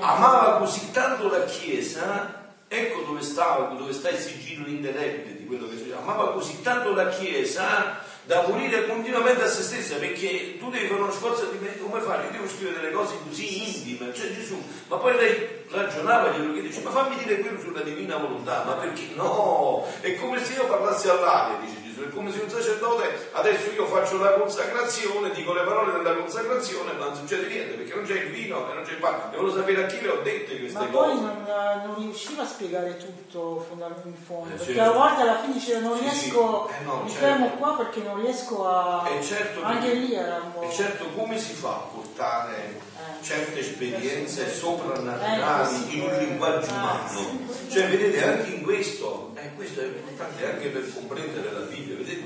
[0.00, 2.39] amava così tanto la Chiesa,
[2.72, 6.94] ecco dove stava, dove sta il sigillo indelebile di quello che si amava così tanto
[6.94, 11.58] la Chiesa da morire continuamente a se stessa perché tu devi fare uno sforzo di
[11.58, 12.26] me, come fare?
[12.26, 16.68] Io devo scrivere delle cose così intime, cioè Gesù, ma poi lei ragionava, glielo chiede,
[16.68, 19.84] dice, ma fammi dire quello sulla divina volontà, ma perché no?
[20.00, 23.86] È come se io parlassi all'aria, dice Gesù, è come se un sacerdote adesso io
[23.86, 28.14] faccio la consacrazione, dico le parole della consacrazione, ma non succede niente perché non c'è
[28.22, 30.78] il vino e non c'è il pane, devo sapere a chi le ho dette queste
[30.78, 30.92] Ma cose.
[31.12, 31.44] poi non,
[31.84, 33.66] non riusciva a spiegare tutto
[34.04, 34.90] in fondo, Eh, perché certo.
[34.90, 36.74] a volte alla fine dice non Sì, riesco, sì.
[36.80, 37.24] Eh, no, mi certo.
[37.26, 39.08] fermo qua perché non riesco a...
[39.08, 40.62] E certo, Anche lì era un po'...
[40.62, 42.56] E certo come si fa a portare
[43.00, 43.22] Eh.
[43.22, 45.96] certe esperienze Eh, soprannaturali sì.
[45.96, 47.48] in un linguaggio Ah, umano?
[47.70, 49.29] Cioè vedete anche in questo, eh,
[49.60, 52.24] questo è importante anche per comprendere la Bibbia, vedete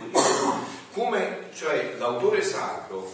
[0.92, 3.12] come cioè, l'autore sacro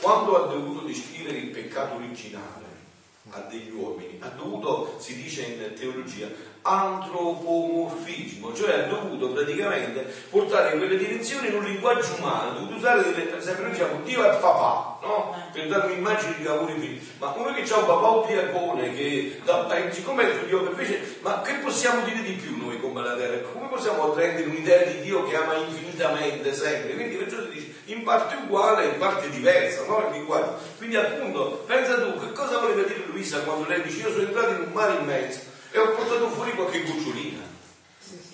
[0.00, 2.71] quando ha dovuto descrivere il peccato originale
[3.34, 6.28] a degli uomini, ha dovuto, si dice in teologia,
[6.62, 12.76] antropomorfismo, cioè ha dovuto praticamente portare in quelle direzioni in un linguaggio umano, ha dovuto
[12.76, 15.34] usare delle, esempio noi diciamo Dio è papà, no?
[15.50, 19.74] Per dare un'immagine di lavori figli, ma uno che ha un papà ubriacone, che da,
[19.74, 23.16] eh, siccome è Dio che fece, ma che possiamo dire di più noi come la
[23.16, 23.38] terra?
[23.52, 26.94] Come possiamo rendere un'idea di Dio che ama infinitamente sempre?
[26.94, 27.41] Quindi perciò
[27.92, 30.06] in parte uguale, in parte diversa, no?
[30.08, 30.58] Il linguaggio.
[30.78, 34.50] Quindi appunto, pensa tu, che cosa voleva dire Luisa quando lei dice io sono entrato
[34.52, 35.40] in un mare immenso
[35.70, 37.50] e ho portato fuori qualche gocciolina.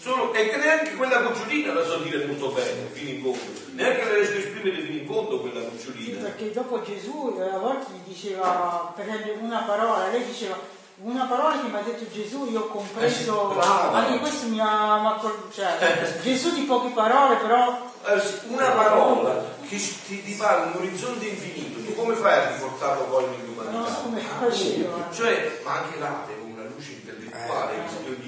[0.00, 3.60] Solo, e che neanche quella gocciolina la so dire molto bene, fino in fondo.
[3.74, 6.22] Neanche la riesco a esprimere fino in fondo quella gocciolina.
[6.22, 10.56] perché dopo Gesù eh, a volte gli diceva, per esempio una parola, lei diceva
[11.02, 14.96] una parola che mi ha detto Gesù, io ho compreso, Eh anche questo mi ha,
[15.00, 20.32] mi ha col- cioè, Gesù di poche parole, però Eh Una parola che ti, ti
[20.34, 24.00] parla un orizzonte infinito, tu come fai a riportarlo poi non so nell'umanità?
[24.02, 25.04] come facevo.
[25.12, 26.37] Cioè, ma anche luce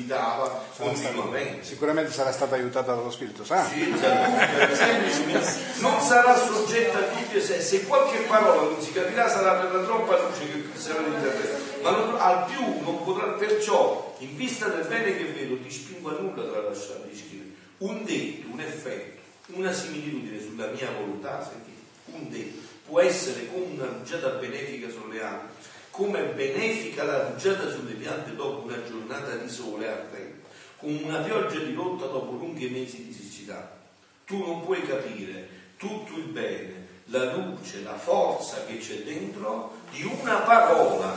[0.06, 1.64] dava Sarà stato- continuamente.
[1.64, 3.74] sicuramente sarà stata aiutata dallo Spirito Santo.
[3.74, 5.80] Sì, esatto.
[5.80, 9.84] Non sarà soggetta a dubbio se, se qualche parola non si capirà sarà per la
[9.84, 11.58] troppa luce che sarà l'interprete.
[11.82, 16.10] Ma non- al più non potrà perciò, in vista del bene che vedo, ti spingo
[16.10, 17.48] a nulla tralasciare di scrivere.
[17.78, 19.20] Un detto, un effetto,
[19.52, 21.80] una similitudine sulla mia volontà, sentite,
[22.12, 25.54] un detto può essere come una rugiada benefica sulle acque,
[25.90, 31.58] come benefica la rugiada sulle piante dopo una giornata di sole ardente, come una pioggia
[31.58, 33.78] di rotta dopo lunghi mesi di siccità.
[34.24, 40.04] Tu non puoi capire tutto il bene, la luce, la forza che c'è dentro di
[40.04, 41.14] una parola,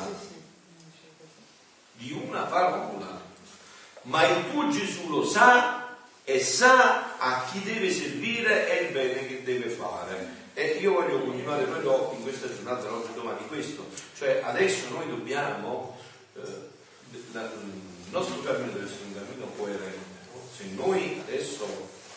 [1.93, 3.21] di una parola.
[4.03, 9.27] Ma il tuo Gesù lo sa e sa a chi deve servire e il bene
[9.27, 10.22] che deve fare.
[10.53, 13.85] E io voglio continuare proprio in questa giornata, oggi e domani, questo.
[14.15, 15.97] Cioè adesso noi dobbiamo,
[16.35, 16.69] eh,
[17.11, 20.11] il nostro cammino deve essere un cammino coerente.
[20.55, 21.65] Se noi adesso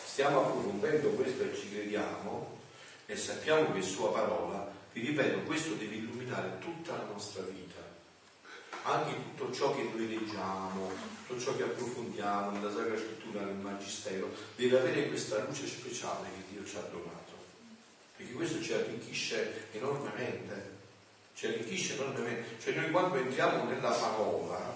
[0.05, 2.59] stiamo approfondendo questo e ci crediamo
[3.05, 7.67] e sappiamo che è Sua parola, vi ripeto, questo deve illuminare tutta la nostra vita
[8.87, 10.89] anche tutto ciò che noi leggiamo,
[11.27, 16.53] tutto ciò che approfondiamo nella Sacra Scrittura, nel Magistero, deve avere questa luce speciale che
[16.53, 17.26] Dio ci ha donato.
[18.17, 20.75] Perché questo ci arricchisce enormemente,
[21.35, 22.55] ci arricchisce enormemente.
[22.61, 24.75] Cioè noi quando entriamo nella parola,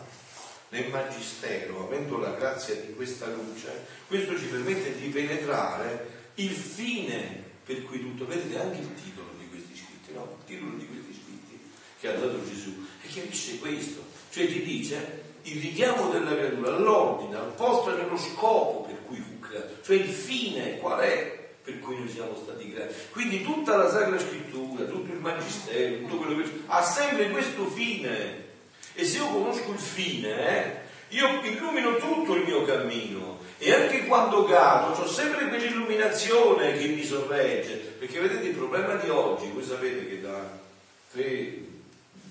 [0.69, 7.49] nel Magistero, avendo la grazia di questa luce, questo ci permette di penetrare il fine
[7.65, 10.37] per cui tutto, vedete anche il titolo di questi scritti, no?
[10.39, 11.59] Il titolo di questi scritti
[11.99, 12.85] che ha dato Gesù.
[13.03, 18.17] E chiarisce questo, cioè ti dice il richiamo della creatura all'ordine, al posto e nello
[18.17, 22.72] scopo per cui fu creato, cioè il fine qual è per cui noi siamo stati
[22.72, 22.93] creati.
[23.12, 28.49] Quindi tutta la Sacra Scrittura, tutto il Magistero, tutto quello che ha sempre questo fine.
[28.93, 34.05] E se io conosco il fine, eh, io illumino tutto il mio cammino e anche
[34.05, 37.76] quando cado ho sempre quell'illuminazione che mi sorregge.
[37.99, 40.59] Perché vedete il problema di oggi, voi sapete che da
[41.12, 41.57] tre,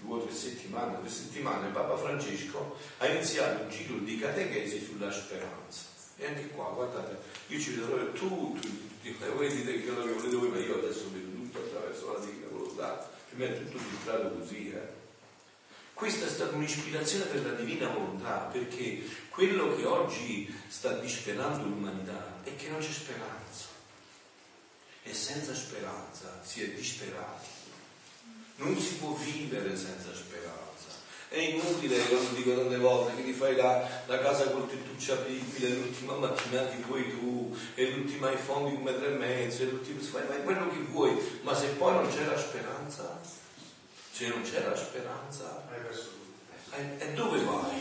[0.02, 5.12] due o tre settimane, tre settimane Papa Francesco ha iniziato un ciclo di catechesi sulla
[5.12, 5.82] speranza.
[6.16, 7.16] E anche qua, guardate,
[7.46, 8.89] io ci vedo tutto, tutto,
[9.34, 13.10] voi dite quello che volete voi, ma io adesso vedo tutto attraverso la divina volontà,
[13.30, 14.98] prima è tutto filtrato così, eh.
[15.94, 22.40] Questa è stata un'ispirazione per la divina volontà, perché quello che oggi sta disperando l'umanità
[22.42, 23.66] è che non c'è speranza.
[25.02, 27.48] E senza speranza si è disperati.
[28.56, 30.29] Non si può vivere senza speranza.
[31.32, 35.12] È inutile, io lo dico tante volte, che ti fai la, la casa col tettuccio
[35.12, 39.66] apribile, l'ultima mattina che vuoi tu, e l'ultima i fondi un metro e mezzo, e
[39.66, 43.20] l'ultimo fai, fai quello che vuoi, ma se poi non c'è la speranza,
[44.10, 45.68] se non c'è la speranza,
[46.72, 47.80] e, e dove vai?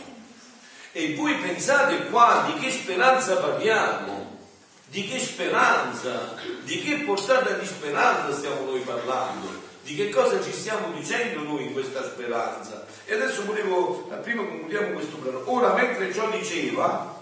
[0.92, 4.38] E voi pensate qua di che speranza parliamo?
[4.86, 6.36] Di che speranza?
[6.62, 9.69] Di che portata di speranza stiamo noi parlando?
[9.90, 12.86] Di che cosa ci stiamo dicendo noi in questa speranza?
[13.06, 15.42] E adesso volevo, prima concludiamo questo brano.
[15.50, 17.20] Ora, mentre ciò diceva,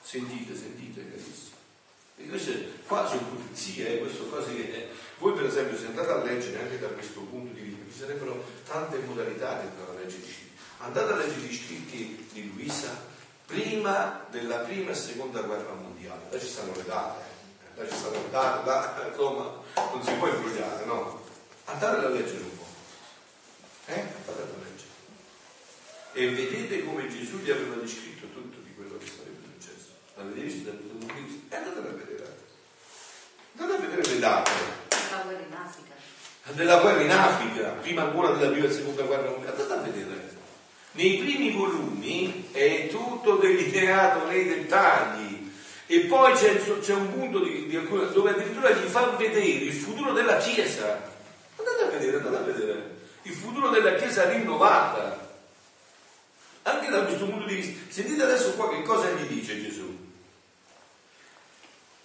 [0.00, 1.50] sentite, sentite, carissimi.
[2.16, 4.72] E queste qua sono profezie, eh, queste cose che.
[4.72, 4.88] eh,
[5.18, 8.42] voi, per esempio, se andate a leggere anche da questo punto di vista, ci sarebbero
[8.66, 10.56] tante modalità dentro la legge di scritti.
[10.78, 12.88] Andate a leggere gli scritti di Luisa
[13.44, 16.22] prima della prima e seconda guerra mondiale.
[16.30, 17.20] Là ci stanno le date,
[17.76, 17.82] eh.
[17.82, 19.42] là ci stanno le date, là, insomma,
[19.92, 21.26] non si può imbrogliare, no?
[21.70, 22.66] Andate a leggere un po'.
[23.86, 24.00] Eh?
[24.00, 24.88] Andate a leggere.
[26.14, 29.90] E vedete come Gesù gli aveva descritto tutto di quello che sarebbe successo.
[30.16, 31.54] L'avete visto dal punto di vista?
[31.54, 32.36] E andate a vedere.
[33.58, 34.50] Andate a vedere le date
[35.10, 35.94] La guerra in Africa.
[36.52, 40.36] della guerra in Africa, prima ancora della prima e seconda guerra mondiale, andate a vedere.
[40.92, 45.52] Nei primi volumi è tutto delineato nei dettagli
[45.86, 49.72] e poi c'è, c'è un punto di, di alcune- dove addirittura gli fa vedere il
[49.72, 51.16] futuro della Chiesa.
[51.70, 55.26] Andate a vedere, andate a vedere il futuro della Chiesa rinnovata.
[56.62, 57.72] Anche da questo punto di vista.
[57.88, 60.06] Sentite adesso qua che cosa gli dice Gesù.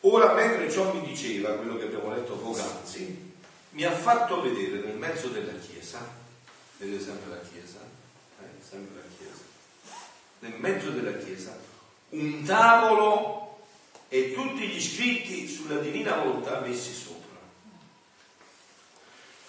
[0.02, 3.32] Ora, mentre ciò mi diceva, quello che abbiamo letto poc'anzi,
[3.70, 6.00] mi ha fatto vedere nel mezzo della Chiesa,
[6.78, 7.80] vedete sempre la Chiesa,
[8.42, 9.44] eh, sempre la Chiesa,
[10.40, 11.58] nel mezzo della Chiesa,
[12.10, 13.66] un tavolo
[14.10, 17.23] e tutti gli scritti sulla divina volontà messi sopra.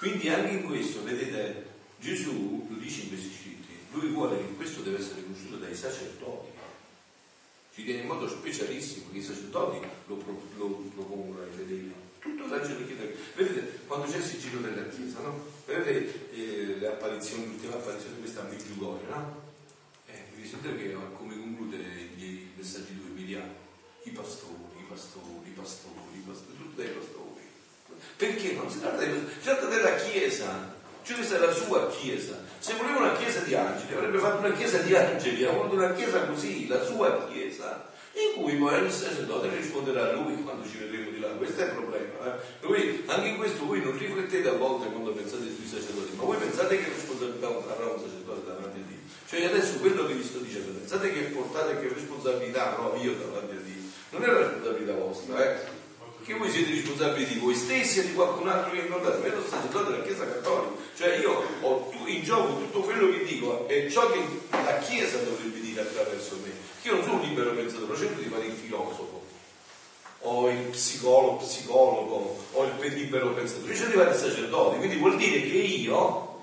[0.05, 1.65] Quindi anche in questo, vedete,
[1.99, 6.51] Gesù, lo dice in questi scritti, lui vuole che questo deve essere conosciuto dai sacerdoti.
[7.75, 9.79] Ci tiene in modo specialissimo che i sacerdoti
[10.09, 10.23] lo,
[10.59, 11.91] lo, lo pongono ai fedeli.
[12.19, 13.17] Tutto l'angelo chiede.
[13.35, 15.43] Vedete, quando c'è il sigillo della Chiesa, no?
[15.65, 19.41] Vedete eh, le apparizioni, l'ultima apparizione di questa Medjugorje, no?
[20.05, 23.55] Eh, vi sentite che come conclude i messaggi di Emiliano?
[24.03, 27.14] I pastori, i pastori, i pastori, i pastori, tutti dai pastori.
[28.17, 32.39] Perché non si tratta, di, si tratta della Chiesa, cioè questa è la sua Chiesa.
[32.59, 35.93] Se voleva una Chiesa di angeli, avrebbe fatto una Chiesa di angeli, ha voluto una
[35.93, 40.79] Chiesa così, la sua Chiesa, in cui poi il sacerdote risponderà a lui quando ci
[40.79, 41.29] vedremo di là.
[41.29, 42.25] Questo è il problema.
[42.25, 42.67] Eh?
[42.67, 46.37] Voi, anche in questo voi non riflettete a volte quando pensate sui sacerdoti, ma voi
[46.37, 48.99] pensate che responsabilità avrà un sacerdote davanti a Dio.
[49.29, 53.57] Cioè adesso quello che vi sto dicendo, pensate che portate che responsabilità avrò io davanti
[53.57, 53.83] a Dio.
[54.11, 55.83] Non è la responsabilità vostra, eh?
[56.25, 59.19] Perché voi siete responsabili di voi stessi e di qualcun altro che incontrate.
[59.19, 60.73] Ma io sono sacerdote della Chiesa Cattolica.
[60.97, 65.61] Cioè io ho in gioco tutto quello che dico e ciò che la Chiesa dovrebbe
[65.61, 66.51] dire attraverso me.
[66.81, 69.23] Io non sono un libero pensatore, cerco di fare il filosofo
[70.21, 74.97] o il psicologo, psicologo o il libero pensatore, io cerco di fare il sacerdote, quindi
[74.97, 76.34] vuol dire che io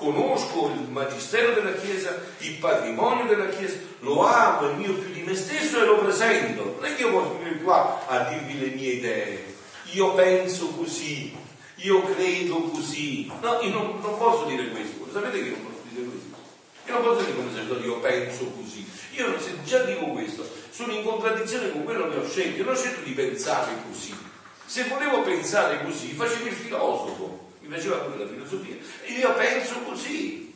[0.00, 5.20] conosco il magistero della Chiesa, il patrimonio della Chiesa, lo amo, è mio più di
[5.20, 6.76] me stesso e lo presento.
[6.80, 9.54] Non è che io posso venire qua a dirvi le mie idee,
[9.92, 11.36] io penso così,
[11.76, 13.30] io credo così.
[13.42, 16.28] No, io non, non posso dire questo, sapete che non posso dire questo?
[16.86, 18.88] Io non posso dire come sacerdote, io penso così.
[19.12, 22.72] Io se già dico questo, sono in contraddizione con quello che ho scelto, io non
[22.72, 24.16] ho scelto di pensare così.
[24.64, 30.48] Se volevo pensare così, facevo il filosofo piaceva pure la filosofia, io penso così.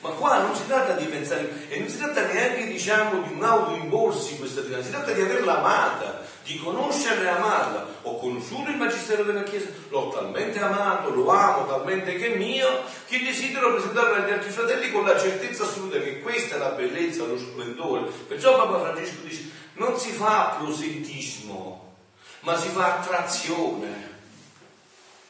[0.00, 3.42] Ma qua non si tratta di pensare, e non si tratta neanche diciamo di un
[3.42, 7.86] autoimporsi questa dinamica, si tratta di averla amata, di conoscerla e amarla.
[8.02, 12.84] Ho conosciuto il Magistero della Chiesa, l'ho talmente amato, lo amo talmente che è mio,
[13.08, 17.24] che desidero presentarlo agli altri fratelli con la certezza assoluta che questa è la bellezza,
[17.24, 18.08] lo splendore.
[18.28, 21.96] Perciò Papa Francesco dice, non si fa proseltismo,
[22.40, 24.17] ma si fa attrazione.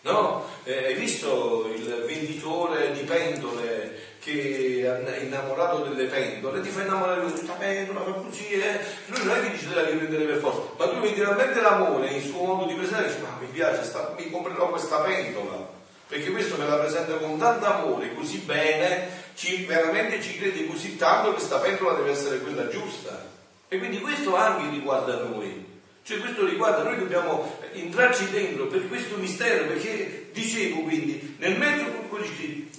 [0.03, 0.45] No?
[0.65, 7.25] Eh, hai visto il venditore di pendole che è innamorato delle pendole, ti fa innamorare
[7.25, 8.79] di questa pendola, fa così, eh?
[9.07, 12.23] Lui non è che dice deve prendere per forza, ma tu vedi realmente l'amore in
[12.23, 15.69] suo modo di presentare e dici, ma mi piace, sta, mi comprerò questa pendola,
[16.07, 20.97] perché questo me la presenta con tanto amore, così bene, ci, veramente ci crede così
[20.97, 23.27] tanto che questa pendola deve essere quella giusta.
[23.69, 25.68] E quindi questo anche riguarda noi.
[26.09, 31.85] Cioè questo riguarda, noi dobbiamo entrarci dentro per questo mistero, perché dicevo quindi, nel mezzo
[31.85, 32.71] con quelli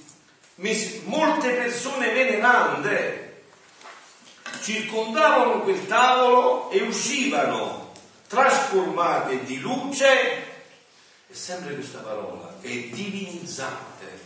[1.04, 3.44] molte persone venerande
[4.64, 7.92] circondavano quel tavolo e uscivano
[8.26, 10.08] trasformate di luce,
[11.28, 14.22] è sempre questa parola, e divinizzate,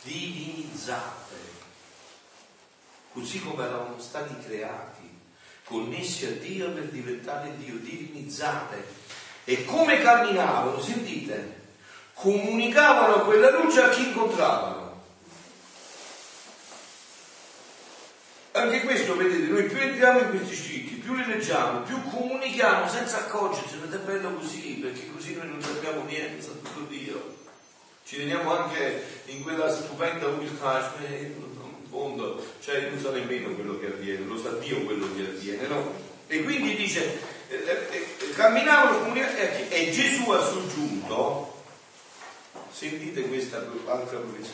[0.00, 1.36] divinizzate,
[3.12, 4.95] così come erano stati creati
[5.66, 8.84] connessi a Dio per diventare Dio, divinizzate.
[9.44, 11.60] E come camminavano, sentite,
[12.14, 14.84] comunicavano quella luce a chi incontravano.
[18.52, 23.18] Anche questo, vedete, noi più entriamo in questi scritti, più li leggiamo, più comunichiamo senza
[23.18, 27.34] accorgerci, ed è bello così, perché così noi non sappiamo niente, sa tutto Dio.
[28.04, 30.90] Ci teniamo anche in quella stupenda umiltà,
[31.96, 35.94] fondo, cioè non sa nemmeno quello che avviene, lo sa Dio quello che avviene, no?
[36.26, 37.18] E quindi dice,
[37.48, 41.62] eh, eh, eh camminavano e, e Gesù ha soggiunto,
[42.70, 44.52] sentite questa altra profezia,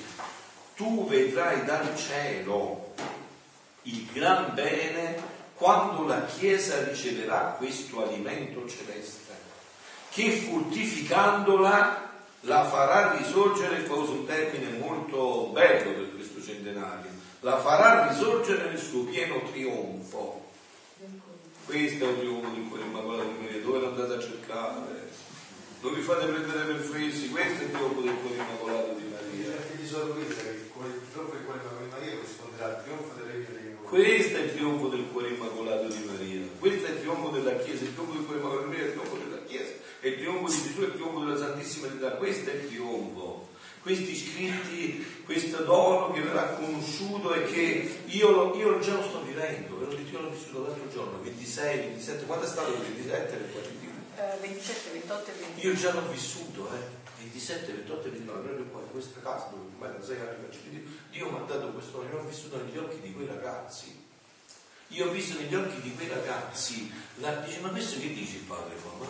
[0.76, 2.94] tu vedrai dal cielo
[3.82, 9.32] il gran bene quando la Chiesa riceverà questo alimento celeste,
[10.10, 12.10] che fortificandola
[12.42, 18.78] la farà risorgere, poi un termine molto bello per questo centenario, la farà risorgere nel
[18.78, 20.50] suo pieno trionfo.
[21.66, 25.10] Questo è un trionfo di cuore immacolato di Maria, dove l'andate a cercare?
[25.80, 29.56] Non vi fate prendere per fessi, questo è il trionfo del cuore immacolato di Maria.
[29.58, 30.70] Perché solo questo che il
[31.10, 34.52] trionfo del cuore immacolato di Maria corrisponderà al trionfo del regno dei questo è il
[34.54, 38.24] trionfo del cuore immacolato di Maria, questo è il trionfo della Chiesa, il trionfo del
[38.24, 40.84] cuore immacolato di Maria è il trionfo della Chiesa, è il trionfo di Gesù, è
[40.84, 43.31] il trionfo della Santissima Trinità, questo è il trionfo
[43.82, 49.78] questi scritti, questo dono che verrà conosciuto e che io, io già lo sto vivendo,
[49.78, 53.34] ve l'ho detto, io l'ho vissuto l'altro giorno, 26, 27, quanto è stato il 27?
[54.16, 55.68] Eh, 27, 28 e 29.
[55.68, 57.00] Io già l'ho vissuto, eh.
[57.22, 60.58] 27, 28 e 29, proprio qua in questa casa dove ormai da sei anni faccio
[60.68, 60.80] Dio,
[61.10, 64.00] Dio mi ha dato questo dono, io l'ho vissuto negli occhi di quei ragazzi.
[64.88, 68.42] Io ho visto negli occhi di quei ragazzi, la, dice, ma questo che dice il
[68.42, 68.74] padre?
[68.98, 69.06] Ma,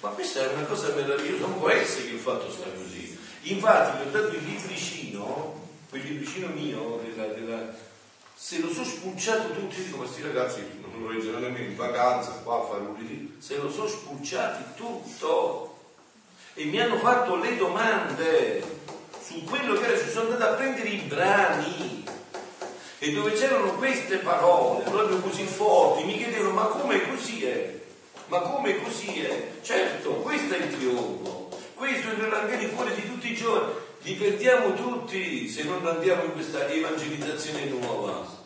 [0.00, 3.17] ma questa è una cosa meravigliosa, non può essere che il fatto sta così.
[3.52, 7.74] Infatti vi ho dato il libricino quel libricino mio della, della,
[8.34, 12.60] se lo so spulciato tutti, dico questi ragazzi non lo leggeranno nemmeno in vacanza, qua
[12.60, 15.76] a fare un ritiro, se lo so spulciati tutto
[16.54, 18.80] e mi hanno fatto le domande
[19.24, 22.04] su quello che era, ci sono andato a prendere i brani
[22.98, 27.76] e dove c'erano queste parole proprio così forti, mi chiedevano ma come così è?
[28.26, 29.52] Ma come così è?
[29.62, 31.37] Certo, questo è il trionfo,
[31.78, 33.72] questo è il angeli fuori di tutti i giorni,
[34.02, 38.36] li perdiamo tutti se non andiamo in questa evangelizzazione nuova.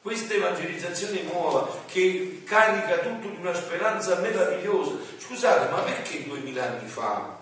[0.00, 4.96] Questa evangelizzazione nuova che carica tutto di una speranza meravigliosa.
[5.18, 7.38] Scusate, ma perché duemila anni fa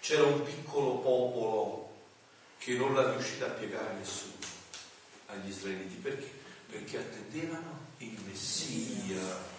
[0.00, 1.90] c'era un piccolo popolo
[2.58, 4.34] che non l'ha riuscito a piegare nessuno
[5.26, 5.96] agli israeliti?
[5.96, 6.30] Perché?
[6.70, 9.54] Perché attendevano il Messia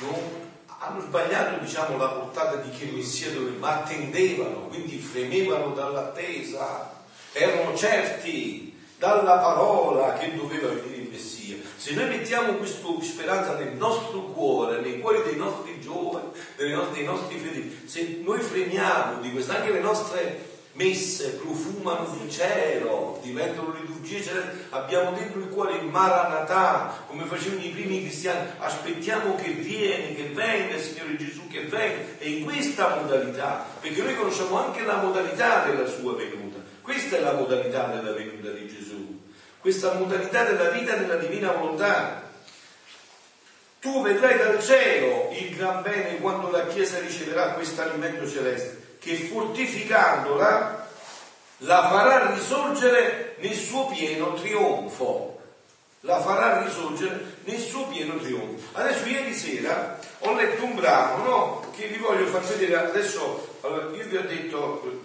[0.00, 0.50] non,
[0.86, 6.92] hanno sbagliato diciamo, la portata di che il Messia doveva, ma attendevano, quindi fremevano dall'attesa,
[7.32, 11.56] erano certi dalla parola che doveva venire il Messia.
[11.76, 17.38] Se noi mettiamo questa speranza nel nostro cuore, nei cuori dei nostri giovani, dei nostri
[17.38, 24.22] fedeli, se noi fremiamo di questo, anche le nostre messe profumano di cielo, diventano liturgie
[24.22, 30.14] celesti, abbiamo dentro il cuore il Maranatà, come facevano i primi cristiani, aspettiamo che viene,
[30.14, 34.82] che venga il Signore Gesù, che venga, e in questa modalità, perché noi conosciamo anche
[34.82, 39.20] la modalità della sua venuta, questa è la modalità della venuta di Gesù,
[39.60, 42.22] questa modalità della vita nella divina volontà.
[43.78, 49.16] Tu vedrai dal cielo il gran bene quando la Chiesa riceverà questo alimento celeste che
[49.16, 50.88] fortificandola
[51.58, 55.32] la farà risorgere nel suo pieno trionfo.
[56.00, 58.78] La farà risorgere nel suo pieno trionfo.
[58.78, 61.72] Adesso ieri sera ho letto un brano no?
[61.76, 62.76] che vi voglio far vedere.
[62.76, 65.02] Adesso allora, io vi ho detto,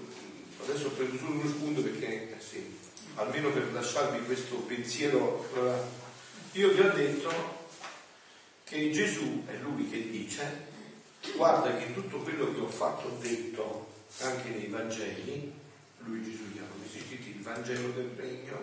[0.63, 2.79] adesso ho preso solo uno spunto perché eh, sì,
[3.15, 5.45] almeno per lasciarvi questo pensiero.
[5.53, 5.77] Allora,
[6.53, 7.57] io vi ho detto
[8.63, 10.67] che Gesù è lui che dice
[11.35, 13.87] guarda che tutto quello che ho fatto ho detto
[14.19, 15.53] anche nei Vangeli,
[15.99, 18.59] lui Gesù chiama questi scritti il Vangelo del Regno,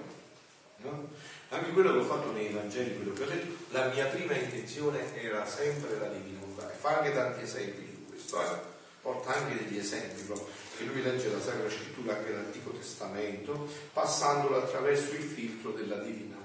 [0.79, 1.09] no?
[1.49, 5.15] anche quello che ho fatto nei Vangeli, quello che ho detto, la mia prima intenzione
[5.23, 6.73] era sempre la divina volontà.
[6.73, 8.59] E fa anche tanti esempi su questo, eh?
[9.01, 14.63] porta anche degli esempi, proprio, che lui legge la Sacra Scrittura anche dall'Antico Testamento, passandolo
[14.63, 16.36] attraverso il filtro della divina.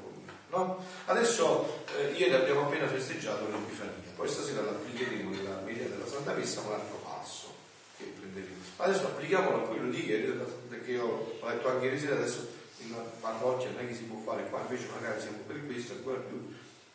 [0.51, 0.83] No?
[1.05, 6.59] Adesso, eh, ieri abbiamo appena festeggiato l'Epifania, poi stasera l'applicheremo nella media della Santa Messa
[6.59, 7.53] un altro passo
[7.97, 8.59] che prenderemo.
[8.75, 10.37] Adesso applichiamolo a quello di ieri,
[10.67, 12.49] perché io ho letto anche ieri sera, adesso
[12.79, 15.93] in una parrocchia non è che si può fare qua, invece magari siamo per questo,
[15.93, 16.53] ancora più.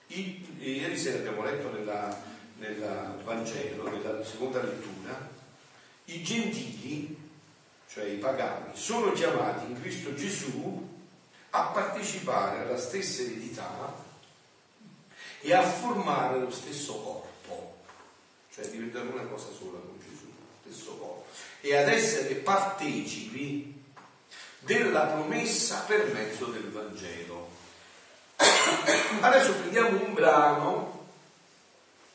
[0.09, 2.23] I, ieri sera abbiamo letto nella,
[2.59, 5.31] nel Vangelo, nella seconda lettura,
[6.05, 7.17] i gentili,
[7.89, 10.95] cioè i pagani, sono chiamati in Cristo Gesù
[11.57, 13.95] a partecipare alla stessa eredità
[15.41, 17.79] e a formare lo stesso corpo,
[18.53, 21.27] cioè diventare una cosa sola con Gesù, lo stesso corpo
[21.61, 23.83] e ad essere partecipi
[24.59, 27.49] della promessa per mezzo del Vangelo.
[29.21, 31.09] Adesso prendiamo un brano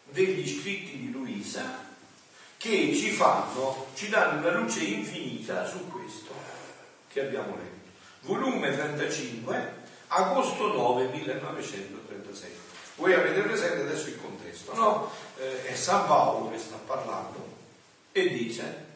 [0.04, 1.90] degli scritti di Luisa
[2.58, 6.32] che ci fanno, ci danno una luce infinita su questo
[7.08, 7.71] che abbiamo letto.
[8.22, 9.74] Volume 35,
[10.08, 12.50] agosto 9 1936.
[12.98, 15.12] Voi avete presente adesso il contesto, no?
[15.38, 17.44] Eh, è San Paolo che sta parlando
[18.12, 18.90] e dice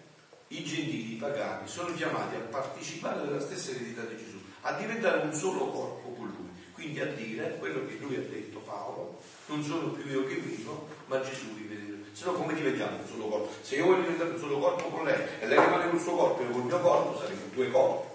[0.49, 5.25] i gentili, i pagani, sono chiamati a partecipare alla stessa eredità di Gesù, a diventare
[5.25, 6.49] un solo corpo con lui.
[6.73, 10.87] Quindi a dire quello che lui ha detto Paolo, non sono più io che vivo,
[11.07, 12.05] ma Gesù vive di.
[12.11, 13.49] Se no come diventiamo un solo corpo?
[13.61, 16.41] Se io voglio diventare un solo corpo con lei e lei rimane col suo corpo
[16.41, 18.14] e io col mio corpo, saremo due corpi.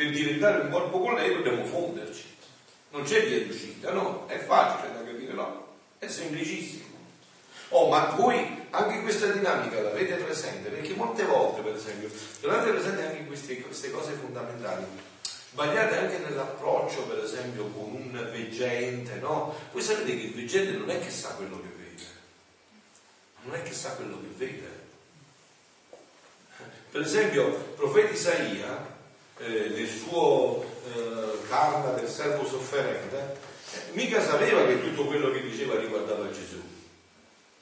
[0.00, 2.24] Per diventare un corpo con lei dobbiamo fonderci.
[2.92, 4.26] Non c'è via d'uscita, no?
[4.28, 5.66] È facile da capire, no?
[5.98, 6.96] È semplicissimo.
[7.68, 10.70] Oh, ma voi anche questa dinamica l'avete presente?
[10.70, 12.08] Perché molte volte, per esempio,
[12.40, 14.86] l'avete presente anche queste, queste cose fondamentali.
[15.50, 19.54] Sbagliate anche nell'approccio, per esempio, con un veggente, no?
[19.70, 22.04] Voi sapete che il veggente non è che sa quello che vede,
[23.42, 24.78] non è che sa quello che vede.
[26.90, 28.98] Per esempio, il profeta Isaia,
[29.40, 30.64] eh, nel suo
[30.94, 33.36] eh, carta del servo sofferente,
[33.72, 36.60] eh, mica sapeva che tutto quello che diceva riguardava Gesù.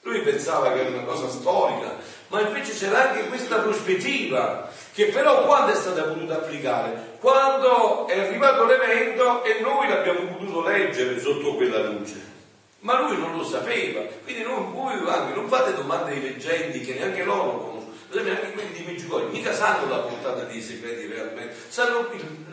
[0.02, 1.96] Lui pensava che era una cosa storica,
[2.28, 7.16] ma invece c'era anche questa prospettiva che però quando è stata potuta applicare?
[7.20, 12.20] Quando è arrivato l'evento e noi l'abbiamo potuto leggere sotto quella luce.
[12.80, 16.94] Ma lui non lo sapeva, quindi non, voi anche non fate domande ai leggenti che
[16.94, 17.77] neanche loro conoscono.
[18.08, 22.08] Per esempio anche quelli di Meggiugorio mica sanno la portata dei segreti realmente, sanno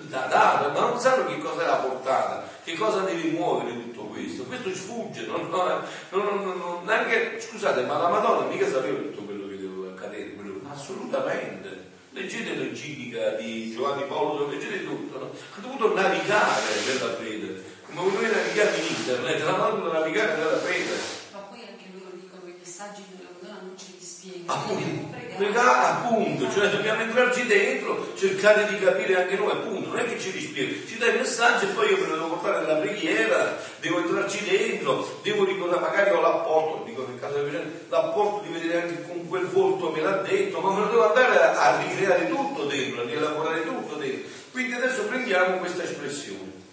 [0.10, 4.04] la data, ma non sanno che cosa è la portata, che cosa deve muovere tutto
[4.04, 4.44] questo.
[4.44, 9.62] Questo sfugge, non, non, non, neanche, scusate, ma la Madonna mica sapeva tutto quello che
[9.62, 11.94] doveva accadere, quello, assolutamente.
[12.12, 15.26] Leggete l'enciclica di Giovanni Paolo, leggete tutto, no?
[15.26, 20.96] ha dovuto navigare nella fede, come noi navighiamo in internet, la Madonna navigare nella fede.
[21.32, 24.54] Ma poi anche loro dicono i messaggi della Madonna non ce li spiega.
[24.54, 30.06] Appunto, pregare, appunto, cioè dobbiamo entrarci dentro, cercare di capire anche noi, appunto, non è
[30.06, 32.80] che ci rispiega, ci dai il messaggio e poi io me lo devo portare nella
[32.80, 38.54] preghiera, devo entrarci dentro, devo ricordare, magari ho l'apporto, dico nel caso del l'apporto di
[38.54, 41.82] vedere anche con quel volto me l'ha detto, ma me lo devo andare a, a
[41.84, 44.30] ricreare tutto dentro, a rielaborare tutto dentro.
[44.52, 46.64] Quindi adesso prendiamo questa espressione.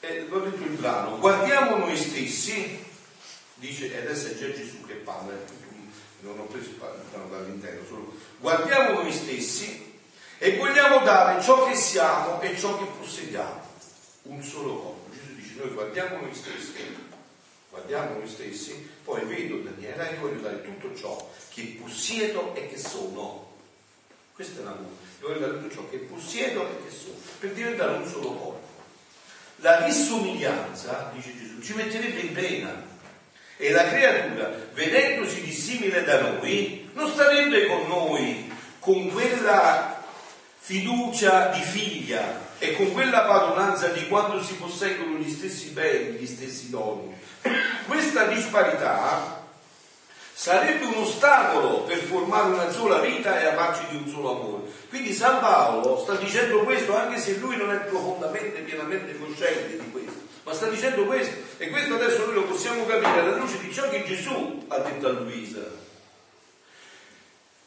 [0.00, 2.84] Eh, l'ho detto il brano, guardiamo noi stessi,
[3.54, 5.32] dice, e adesso è già Gesù che parla,
[6.22, 9.90] non ho preso brano dall'interno, solo guardiamo noi stessi
[10.38, 13.60] e vogliamo dare ciò che siamo e ciò che possediamo,
[14.22, 15.10] un solo corpo.
[15.12, 16.96] Gesù dice, noi guardiamo noi stessi,
[17.70, 22.78] guardiamo noi stessi, poi vedo Daniela e voglio dare tutto ciò che possiedo e che
[22.78, 23.50] sono.
[24.32, 24.88] Questa è la mia,
[25.20, 28.70] voglio dare tutto ciò che possiedo e che sono, per diventare un solo corpo.
[29.56, 32.90] La dissomiglianza, dice Gesù, ci metterebbe in pena.
[33.56, 40.02] E la creatura, vedendosi dissimile da noi, non starebbe con noi con quella
[40.58, 46.26] fiducia di figlia e con quella padronanza di quando si posseggono gli stessi beni, gli
[46.26, 47.14] stessi doni.
[47.86, 49.44] Questa disparità
[50.32, 54.70] sarebbe un ostacolo per formare una sola vita e amarci di un solo amore.
[54.88, 59.90] Quindi San Paolo sta dicendo questo anche se lui non è profondamente, pienamente cosciente di
[59.90, 60.01] questo,
[60.44, 63.88] ma sta dicendo questo e questo adesso noi lo possiamo capire alla luce di ciò
[63.88, 65.60] che Gesù ha detto a Luisa.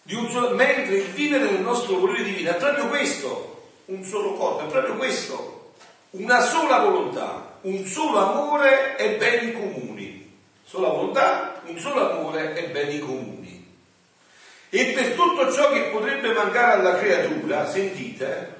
[0.01, 4.33] Di un solo, mentre il vivere nel nostro volere divino è proprio questo, un solo
[4.33, 5.73] corpo, è proprio questo,
[6.11, 10.33] una sola volontà, un solo amore e beni comuni.
[10.63, 13.65] Sola volontà, un solo amore e beni comuni.
[14.69, 18.54] E per tutto ciò che potrebbe mancare alla creatura, sentite,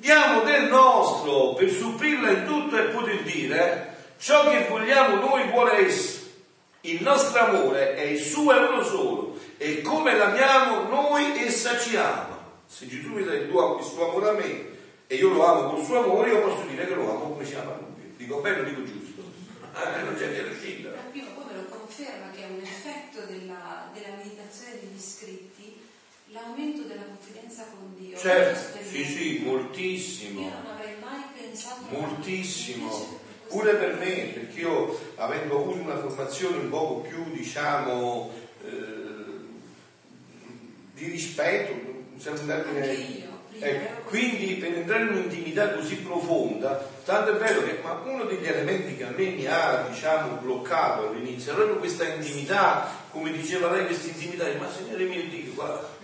[0.00, 5.86] diamo del nostro per supplirla in tutto e poter dire ciò che vogliamo noi vuole
[5.86, 6.18] esso.
[6.82, 11.96] Il nostro amore è il suo è uno solo e come l'amiamo noi essa ci
[11.96, 12.38] ama.
[12.66, 14.68] Se Gesù mi dà il, tuo, il suo amore a me
[15.06, 17.54] e io lo amo col suo amore, io posso dire che lo amo come si
[17.54, 18.14] ama lui.
[18.16, 19.22] Dico bene dico giusto?
[19.74, 20.88] Eh, non c'è via d'uscita.
[21.10, 25.88] Prima poi me lo conferma che è un effetto della, della meditazione degli scritti
[26.32, 28.16] l'aumento della confidenza con Dio.
[28.16, 30.40] Certo, sì, sì, moltissimo.
[30.40, 36.56] Io non avrei mai pensato Moltissimo, pure per me, perché io avendo avuto una formazione
[36.58, 38.30] un poco più, diciamo,
[38.64, 39.20] eh,
[40.94, 41.72] di rispetto,
[42.22, 43.98] prima eh, ero così.
[44.04, 48.96] quindi per entrare in un'intimità così profonda, tanto è vero che ma uno degli elementi
[48.96, 53.86] che a me mi ha diciamo bloccato all'inizio è proprio questa intimità, come diceva lei,
[53.86, 55.98] questa intimità, ma Signore mio Dio, guarda,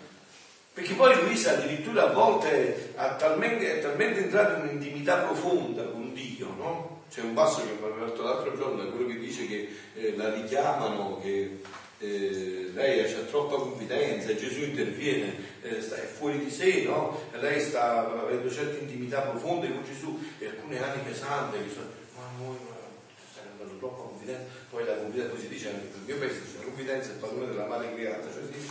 [0.77, 6.12] perché poi Luisa addirittura a volte ha talmente, è talmente entrata in un'intimità profonda con
[6.12, 7.05] Dio, no?
[7.11, 10.14] C'è un passo che mi ha letto l'altro giorno, è quello che dice che eh,
[10.18, 11.62] la richiamano, che
[11.99, 17.22] eh, lei ha troppa confidenza Gesù interviene, eh, sta, è fuori di sé, no?
[17.41, 22.29] Lei sta avendo certe intimità profonde con Gesù e alcune anime sante che sono, ma
[22.37, 22.77] noi ma,
[23.33, 26.59] stai andando troppa confidenza, poi la confidenza, poi si dice anche, perché io penso che
[26.59, 28.66] la confidenza è il padrone della madre creata, cioè si-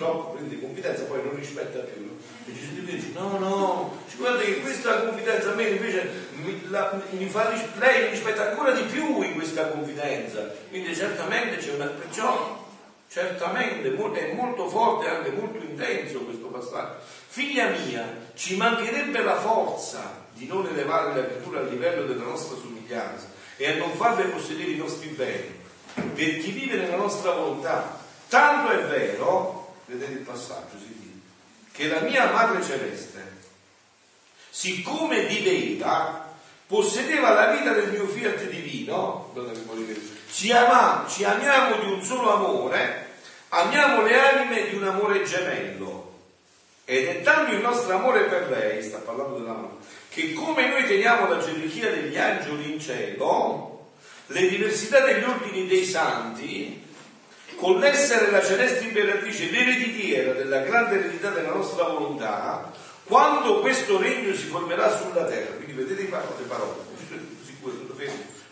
[0.00, 2.06] troppo prende confidenza poi non rispetta più.
[2.06, 2.16] no?
[2.46, 6.10] E Gesù ti dice, no, no, guarda che questa confidenza a me invece
[6.42, 10.50] mi, la- mi fa, lei rispetta ancora di più in questa confidenza.
[10.70, 12.58] Quindi certamente c'è una, perciò
[13.08, 16.94] certamente è molto forte e anche molto intenso questo passaggio.
[17.28, 22.56] Figlia mia, ci mancherebbe la forza di non elevare la creatura al livello della nostra
[22.56, 25.58] somiglianza e a non farle possedere i nostri beni,
[25.92, 27.98] per chi vive nella nostra volontà.
[28.28, 29.59] Tanto è vero,
[29.90, 31.18] vedete il passaggio, si dice,
[31.72, 33.38] che la mia madre celeste,
[34.48, 36.28] siccome viveva,
[36.66, 39.34] possedeva la vita del mio fiat divino,
[40.30, 43.08] ci, ama- ci amiamo di un solo amore,
[43.48, 46.08] amiamo le anime di un amore gemello.
[46.84, 49.74] Ed è tanto il nostro amore per lei, sta parlando dell'amore,
[50.08, 53.90] che come noi teniamo la gerarchia degli angeli in cielo,
[54.26, 56.88] le diversità degli ordini dei santi,
[57.60, 62.72] con l'essere la celeste imperatrice, l'ereditiera della grande eredità della nostra volontà,
[63.04, 66.88] quando questo regno si formerà sulla terra, quindi vedete qua le parole,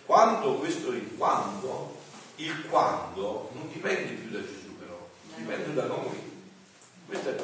[0.04, 1.96] quando questo regno, quando,
[2.36, 6.26] il quando non dipende più da Gesù però, dipende da noi.
[7.06, 7.34] Questa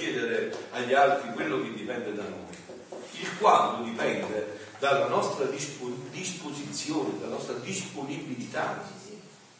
[0.00, 2.98] chiedere agli altri quello che dipende da noi.
[3.20, 8.82] Il quando dipende dalla nostra dispo- disposizione, dalla nostra disponibilità,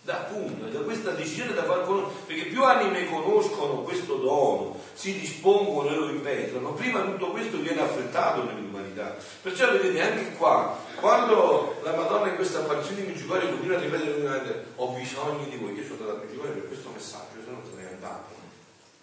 [0.02, 5.18] da appunto, da questa decisione da far conoscere, perché più anime conoscono questo dono, si
[5.18, 9.16] dispongono e lo impetrano, prima tutto questo viene affrettato nell'umanità.
[9.42, 14.66] Perciò vedete anche qua, quando la Madonna in questa apparizione di Meggiugorio continua a ripetere
[14.76, 18.38] ho bisogno di voi, che sono da Meggiugorio per questo messaggio, se no ne andato.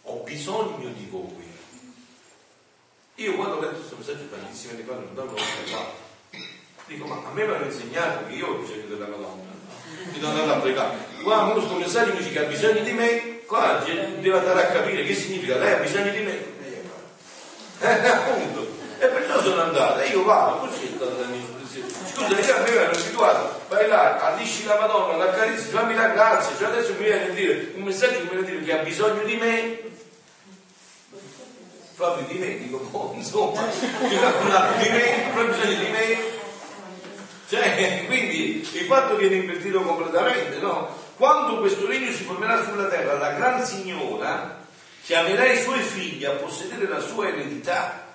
[0.04, 1.46] Ho bisogno di voi.
[3.16, 6.06] Io quando ho letto questo messaggio tantissimi anni fa, non l'ho fatto.
[6.86, 9.57] Dico, ma a me mi hanno insegnato che io ho bisogno della Madonna
[10.20, 10.98] non andare a pregare.
[11.22, 15.14] Qua questo messaggio dice che ha bisogno di me, qua deve andare a capire che
[15.14, 16.56] significa lei ha bisogno di me.
[17.80, 18.76] Eh, appunto.
[19.00, 21.88] E perciò sono andato, e io vado, così è stata la mia espressione.
[22.12, 25.94] Scusa, io a me mi hanno abituato, vai là, allisci la Madonna, la carizzi, fammi
[25.94, 28.64] la grazia, cioè adesso mi viene a dire un messaggio che mi viene a dire
[28.64, 29.80] che ha bisogno di me.
[31.96, 33.62] Proprio di me, dico, boh, insomma,
[34.00, 34.16] di
[34.90, 36.37] me, proprio bisogno di me.
[37.48, 41.06] Cioè, quindi il fatto viene invertito completamente, no?
[41.16, 44.66] Quando questo regno si formerà sulla terra, la gran signora
[45.02, 48.06] chiamerà i suoi figli a possedere la sua eredità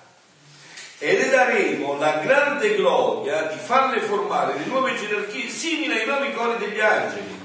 [0.99, 6.31] ed le daremo la grande gloria di farle formare le nuove gerarchie simili ai nuovi
[6.31, 7.37] cori degli angeli,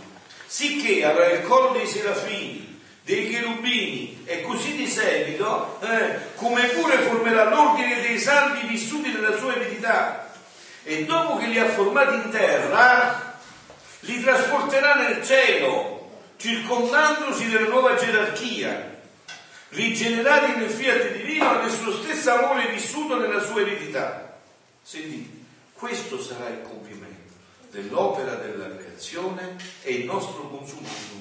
[0.47, 6.99] sicché avrà il coro dei serafini, dei cherubini e così di seguito, eh, come pure
[6.99, 10.28] formerà l'ordine dei santi vissuti nella sua eredità
[10.85, 13.39] e dopo che li ha formati in terra,
[14.01, 18.97] li trasporterà nel cielo, circondandosi della nuova gerarchia,
[19.71, 24.39] rigenerati nel fiat divino e nel suo stesso amore vissuto nella sua eredità.
[24.83, 25.37] Sentite,
[25.73, 27.35] questo sarà il compimento
[27.71, 31.19] dell'opera della creazione e il nostro consumo di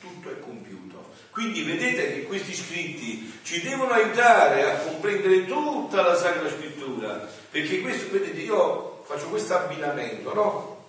[0.00, 1.10] tutto è compiuto.
[1.30, 7.80] Quindi vedete che questi scritti ci devono aiutare a comprendere tutta la Sacra Scrittura, perché
[7.80, 10.42] questo, vedete, io faccio questo abbinamento, no?
[10.42, 10.86] Ho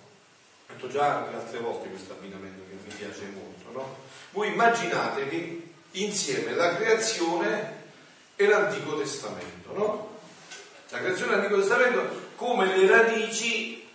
[0.68, 3.96] detto già altre volte questo abbinamento che mi piace molto, no?
[4.30, 7.80] Voi immaginatevi insieme la creazione
[8.36, 10.18] e l'Antico Testamento, no?
[10.90, 13.88] La creazione dell'Antico Testamento come le radici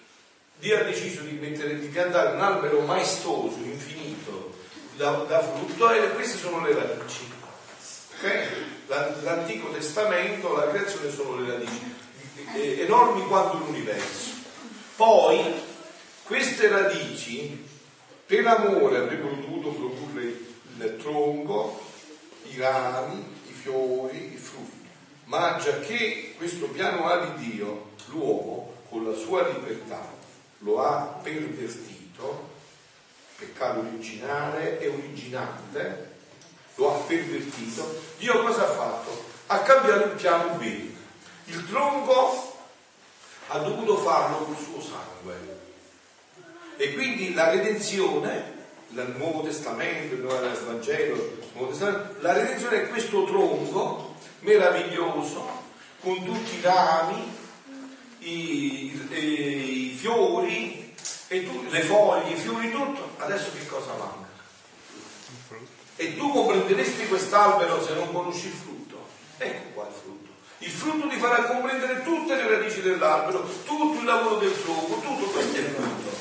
[0.60, 4.56] Dio ha deciso di, mettere, di piantare un albero maestoso, infinito,
[4.98, 7.32] da, da frutto e queste sono le radici.
[8.18, 8.48] Okay?
[9.22, 11.96] L'Antico Testamento, la creazione sono le radici
[12.54, 14.32] eh, enormi quanto l'universo.
[14.96, 15.42] Poi
[16.24, 17.66] queste radici,
[18.26, 21.82] per amore, avrebbero dovuto produrre il tronco,
[22.44, 24.88] i rami, i fiori, i frutti.
[25.26, 30.14] Ma già che questo piano A di Dio, l'uomo, con la sua libertà,
[30.60, 32.50] lo ha pervertito,
[33.38, 36.16] peccato originale e originante,
[36.76, 39.26] lo ha pervertito, Dio cosa ha fatto?
[39.48, 40.96] Ha cambiato il piano B
[41.48, 42.56] il tronco
[43.48, 45.56] ha dovuto farlo col suo sangue.
[46.78, 48.56] E quindi la redenzione,
[48.90, 55.66] il Nuovo Testamento, il Vangelo, il Nuovo Testamento, la redenzione è questo tronco meraviglioso,
[56.02, 57.36] con tutti i rami,
[58.20, 60.94] i, i, i fiori,
[61.28, 63.10] tu, le foglie, i fiori, tutto.
[63.18, 64.26] Adesso che cosa manca?
[65.96, 69.08] E tu comprenderesti quest'albero se non conosci il frutto?
[69.38, 70.17] Ecco qua il frutto.
[70.60, 75.26] Il frutto ti farà comprendere tutte le radici dell'albero, tutto il lavoro del tronco, tutto
[75.26, 76.16] questo è il frutto.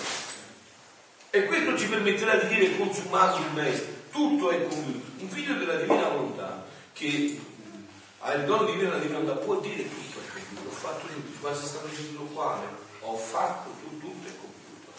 [1.30, 5.22] E questo ci permetterà di dire consumato il maestro, tutto è compiuto.
[5.22, 7.40] Un figlio della divina volontà che
[8.20, 11.40] ha il dono divino della divina volontà può dire tutto è compiuto, ho fatto tutto,
[11.40, 12.66] quasi sta dicendo quale,
[13.00, 14.92] ho fatto tutto, tutto è compiuto.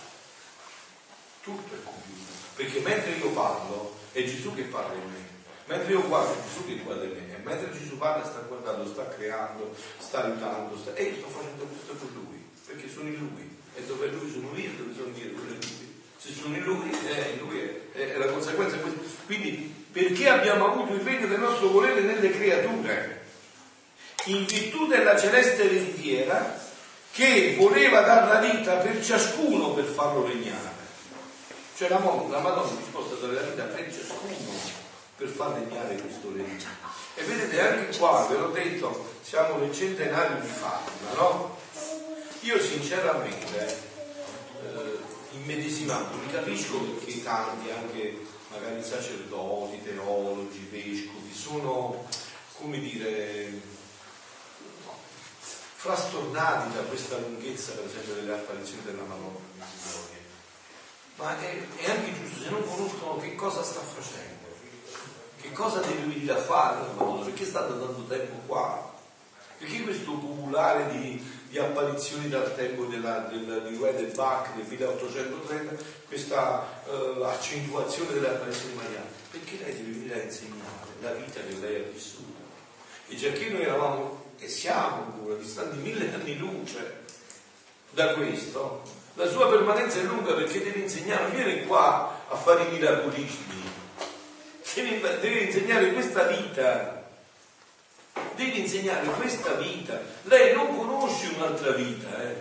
[1.43, 2.31] Tutto è compiuto.
[2.55, 5.36] Perché mentre io parlo è Gesù che parla in me.
[5.67, 10.23] Mentre io guardo Gesù che guarda me, mentre Gesù parla sta guardando, sta creando, sta
[10.23, 10.93] aiutando, sta...
[10.93, 14.49] e io sto facendo questo per lui, perché sono in lui, e dove lui sono
[14.55, 15.95] io, dove sono io, dove è lui.
[16.17, 18.77] Se sono in lui, eh, in lui è, è, è la conseguenza.
[19.25, 23.25] Quindi, perché abbiamo avuto il regno del nostro volere nelle creature?
[24.25, 26.59] In virtù della celeste ereditiera
[27.11, 30.75] che voleva dar la vita per ciascuno per farlo regnare.
[31.75, 34.86] Cioè la, la Madonna è disposta a dare la vita per ciascuno
[35.17, 36.69] per far regnare questo regno.
[37.15, 41.57] E vedete anche qua, ve l'ho detto, siamo nel centenario di Fatima, no?
[42.41, 43.65] Io sinceramente,
[44.61, 44.97] eh,
[45.31, 52.07] immedesimato, mi capisco perché tanti, anche magari sacerdoti, teologi, vescovi, sono,
[52.59, 53.59] come dire,
[55.77, 59.47] frastornati da questa lunghezza, per esempio, delle apparizioni della Madonna
[61.17, 64.36] ma è, è anche giusto se non conoscono che cosa sta facendo
[65.47, 66.79] Che cosa deve venire a fare?
[67.23, 68.93] Perché sta da tanto tempo qua?
[69.57, 75.75] Perché questo popolare di, di apparizioni dal tempo della, della, di Wed Bach del 1830,
[76.05, 79.07] questa uh, accentuazione delle apparizioni mariane?
[79.31, 82.41] Perché lei deve venire a insegnare la vita che lei ha vissuto.
[83.07, 87.03] E già che noi eravamo e siamo ancora distanti mille anni luce
[87.91, 88.83] da questo,
[89.13, 93.85] la sua permanenza è lunga perché deve insegnare, viene qua a fare i miracolisti,
[94.83, 97.03] deve, deve insegnare questa vita,
[98.35, 99.99] deve insegnare questa vita.
[100.23, 102.35] Lei non conosce un'altra vita, eh?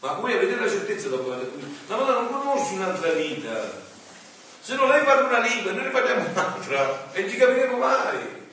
[0.00, 3.84] ma voi avete la certezza dopo la la Madonna non conosce un'altra vita.
[4.60, 8.44] Se non lei parla una lingua, noi ne parliamo un'altra e non ci capiremo mai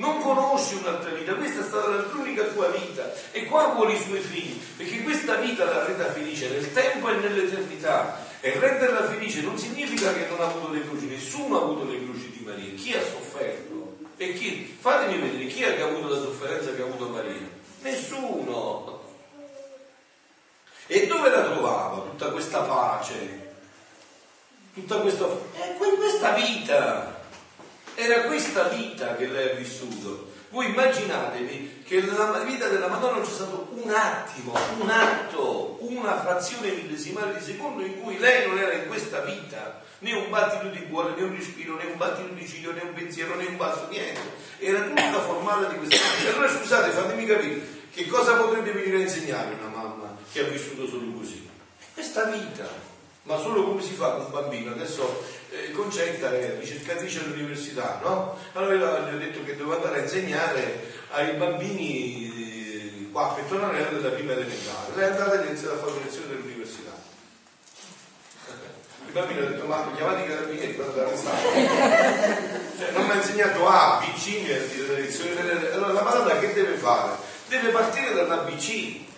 [0.00, 4.20] non conosce un'altra vita, questa è stata l'unica sua vita e qua vuole i suoi
[4.20, 8.28] figli, perché questa vita la renda felice nel tempo e nell'eternità.
[8.42, 12.02] E renderla felice non significa che non ha avuto le croci, nessuno ha avuto le
[12.02, 13.98] croci di Maria, chi ha sofferto?
[14.16, 14.76] E chi?
[14.80, 17.48] Fatemi vedere chi ha avuto la sofferenza che ha avuto Maria?
[17.82, 19.02] Nessuno.
[20.86, 23.52] E dove la trovava tutta questa pace?
[24.72, 25.26] Tutta questa...
[25.26, 27.20] Eh, questa vita
[27.94, 30.29] era questa vita che lei ha vissuto.
[30.50, 36.72] Voi immaginatevi che nella vita della Madonna c'è stato un attimo, un atto, una frazione
[36.72, 40.88] millesimale di secondo in cui lei non era in questa vita, né un battito di
[40.88, 43.86] cuore, né un respiro, né un battito di ciglio, né un pensiero, né un basso,
[43.90, 44.20] niente.
[44.58, 46.30] Era tutta formata di questa vita.
[46.34, 47.60] Allora scusate, fatemi capire,
[47.92, 51.48] che cosa potrebbe venire a insegnare una mamma che ha vissuto solo così?
[51.94, 52.66] Questa vita
[53.24, 54.72] ma solo come si fa con un bambino.
[54.72, 58.38] Adesso eh, Concetta è ricercatrice all'università, no?
[58.52, 60.80] Allora gli ho detto che devo andare a insegnare
[61.10, 64.94] ai bambini eh, qua a Petronarella della prima elementare.
[64.94, 67.08] Lei è andata e ha iniziato a fare lezione dell'università.
[69.06, 71.16] Il bambino ha detto, ma chiamate i carabinieri andare
[72.78, 77.16] cioè, non mi ha insegnato A, B, C, allora la Madonna che deve fare?
[77.48, 79.08] Deve partire dall'ABC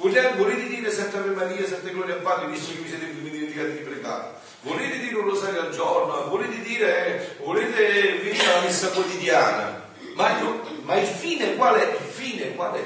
[0.00, 3.04] Volete dire Santa Maria, Santa Gloria al Padre, visto che vi siete
[3.50, 4.38] dimenticati di pregare?
[4.62, 6.28] Volete dire un rosario al giorno?
[6.28, 9.88] Volete dire, volete venire alla messa quotidiana?
[10.14, 11.96] Ma, io, ma il fine qual è?
[11.98, 12.84] Il fine qual è?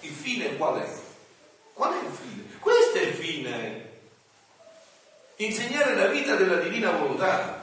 [0.00, 0.88] Il fine qual è?
[1.72, 2.44] Qual è il fine?
[2.58, 3.90] Questo è il fine.
[5.36, 7.61] Insegnare la vita della divina volontà.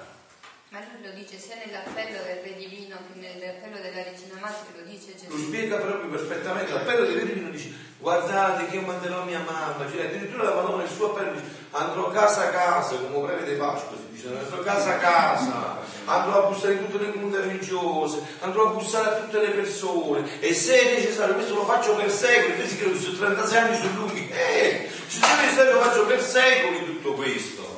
[0.70, 4.84] Ma lui lo dice sia nell'appello del Re Divino che nell'appello della Regina Madre, lo
[4.86, 5.30] dice Gesù.
[5.30, 6.72] Lo spiega proprio perfettamente.
[6.72, 10.84] L'appello del Re Divino dice guardate che io manderò mia mamma, cioè, addirittura la Madonna
[10.84, 14.96] nel suo appello dice andrò casa a casa, come prevede Pasqua si dice, andrò casa
[14.96, 19.40] a casa, andrò a bussare in tutte le comunità religiose, andrò a bussare a tutte
[19.40, 23.58] le persone e se è necessario, questo lo faccio per secoli, credo che sono 36
[23.58, 27.69] anni sono lunghi, eh, se è necessario lo faccio per secoli tutto questo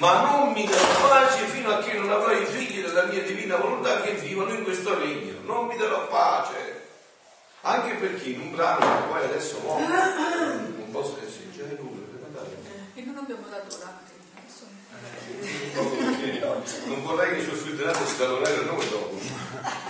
[0.00, 3.56] ma non mi darò pace fino a che non avrò i figli della mia divina
[3.56, 5.40] volontà che vivono in questo regno.
[5.44, 6.88] Non mi darò pace.
[7.60, 12.06] Anche perché in un brano che poi adesso muore, non posso leggere nulla,
[12.94, 14.08] e non abbiamo dato l'atto.
[16.84, 19.18] Non vorrei che i suoi fruttinato si dall'orario noi dopo.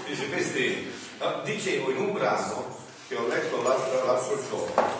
[0.07, 2.77] Dice, questi, ah, dicevo in un brano
[3.07, 4.99] che ho letto l'altro, l'altro giorno,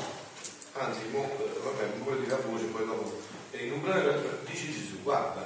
[0.75, 1.29] anzi, mo,
[1.65, 4.13] vabbè, non voglio dire a voce, poi dopo e in un brano
[4.45, 5.45] dice Gesù, guarda,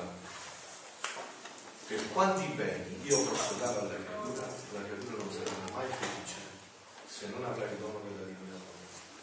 [1.86, 6.36] per quanti beni io posso dare alla creatura, la creatura non sarà mai felice
[7.06, 8.58] se non avrà il dono della divina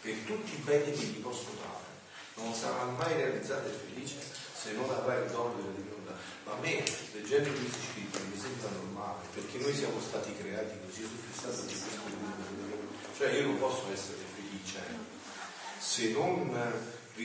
[0.01, 1.89] Per tutti i beni che gli posso dare,
[2.35, 4.17] non sarà mai realizzata e felice
[4.53, 6.13] se non avrà il dono della divinità.
[6.45, 6.83] Ma a me,
[7.13, 11.79] leggendo questi scritti, mi sembra normale, perché noi siamo stati creati così, sono fissato di
[11.79, 12.89] questo mondo.
[13.15, 14.79] Cioè io non posso essere felice
[15.77, 16.49] se non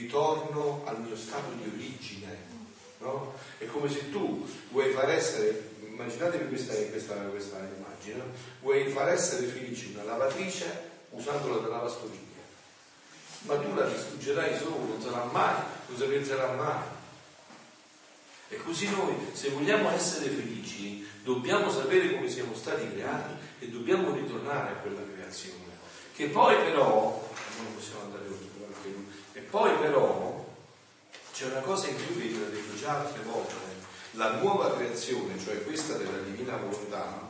[0.00, 2.54] ritorno al mio stato di origine.
[2.98, 3.34] No?
[3.58, 8.22] È come se tu vuoi far essere, immaginatevi questa, questa, questa immagine,
[8.60, 12.24] vuoi far essere felice una lavatrice usandola da lavastoviglie.
[13.42, 15.54] Ma tu la distruggerai solo, non sarà mai,
[15.88, 16.94] non si penserà mai.
[18.48, 24.12] E così noi, se vogliamo essere felici, dobbiamo sapere come siamo stati creati e dobbiamo
[24.12, 25.64] ritornare a quella creazione.
[26.14, 27.28] Che poi però,
[27.58, 28.55] non possiamo andare oltre,
[29.56, 30.44] poi però
[31.32, 33.54] c'è una cosa in più che vi ho detto già altre volte,
[34.10, 37.26] la nuova creazione, cioè questa della divina volontà,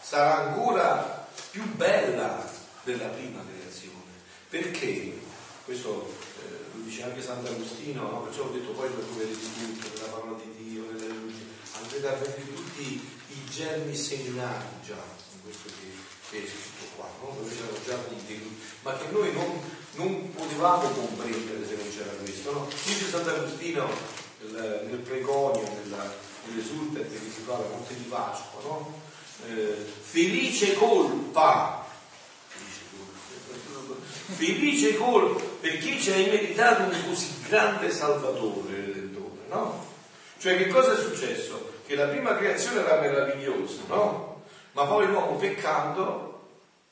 [0.00, 2.44] sarà ancora più bella
[2.82, 4.10] della prima creazione.
[4.48, 5.16] Perché?
[5.64, 8.22] Questo eh, lo dice anche Sant'Agostino, no?
[8.22, 11.46] perciò ho detto poi lo troverete tutto, nella parola di Dio, nelle luci,
[11.80, 14.98] andrete a vedere tutti i germi seminati già
[15.34, 17.34] in questo che, che è scritto qua, no?
[17.36, 19.60] dove c'erano già dei, ma che noi non,
[19.94, 22.52] non potevamo comprendere se non c'era questo.
[22.52, 22.68] No?
[22.84, 23.88] Dice Sant'Agostino
[24.42, 29.08] nel, nel preconio, nella, nelle risulta che si fa la notte di Pasqua, no?
[29.46, 31.86] Eh, felice colpa,
[34.36, 39.86] felice colpa per chi ci ha immeritato un così grande salvatore, redentore, no?
[40.38, 41.78] Cioè che cosa è successo?
[41.86, 44.29] Che la prima creazione era meravigliosa, no?
[44.72, 46.30] Ma poi l'uomo peccando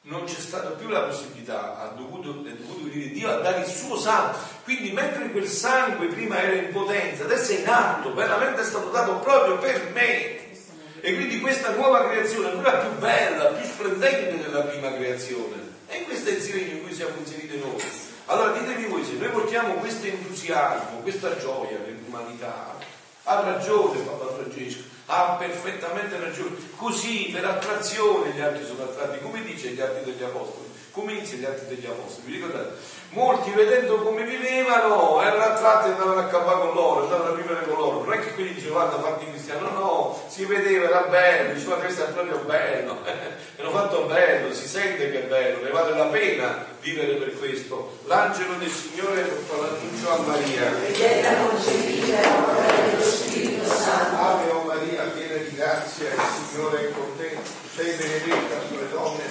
[0.03, 3.67] non c'è stata più la possibilità, ha dovuto, è dovuto venire Dio a dare il
[3.67, 4.39] suo sangue.
[4.65, 8.89] Quindi mentre quel sangue prima era in potenza, adesso è in atto, veramente è stato
[8.89, 10.47] dato proprio per me.
[11.01, 15.77] E quindi questa nuova creazione è ancora più bella, più splendente della prima creazione.
[15.87, 17.83] E questo è il segno in cui siamo inseriti noi.
[18.27, 22.77] Allora ditemi voi, se noi portiamo questo entusiasmo, questa gioia nell'umanità,
[23.25, 26.57] ha ragione Papa Francesco, ha perfettamente ragione.
[26.77, 30.69] Così per attrazione gli altri sono attratti, come dice gli atti degli apostoli.
[30.91, 32.27] Come inizia gli atti degli apostoli?
[32.27, 32.75] Vi ricordate?
[33.11, 37.67] Molti vedendo come vivevano erano attratti e andavano a campare con loro, andavano a vivere
[37.67, 38.03] con loro.
[38.03, 41.77] Non è che quelli dicevano guarda fatti cristiano, no, no, si vedeva, era bello, diceva
[41.77, 42.99] questo è proprio bello,
[43.59, 47.99] hanno fatto bello, si sente che è bello, ne vale la pena vivere per questo.
[48.07, 50.67] L'angelo del Signore portò l'annuncio a Maria.
[54.19, 54.68] Ave o Maria, piena di
[55.59, 57.37] Grazie, il Signore con te.
[57.75, 59.25] Sei benedetta sulle donne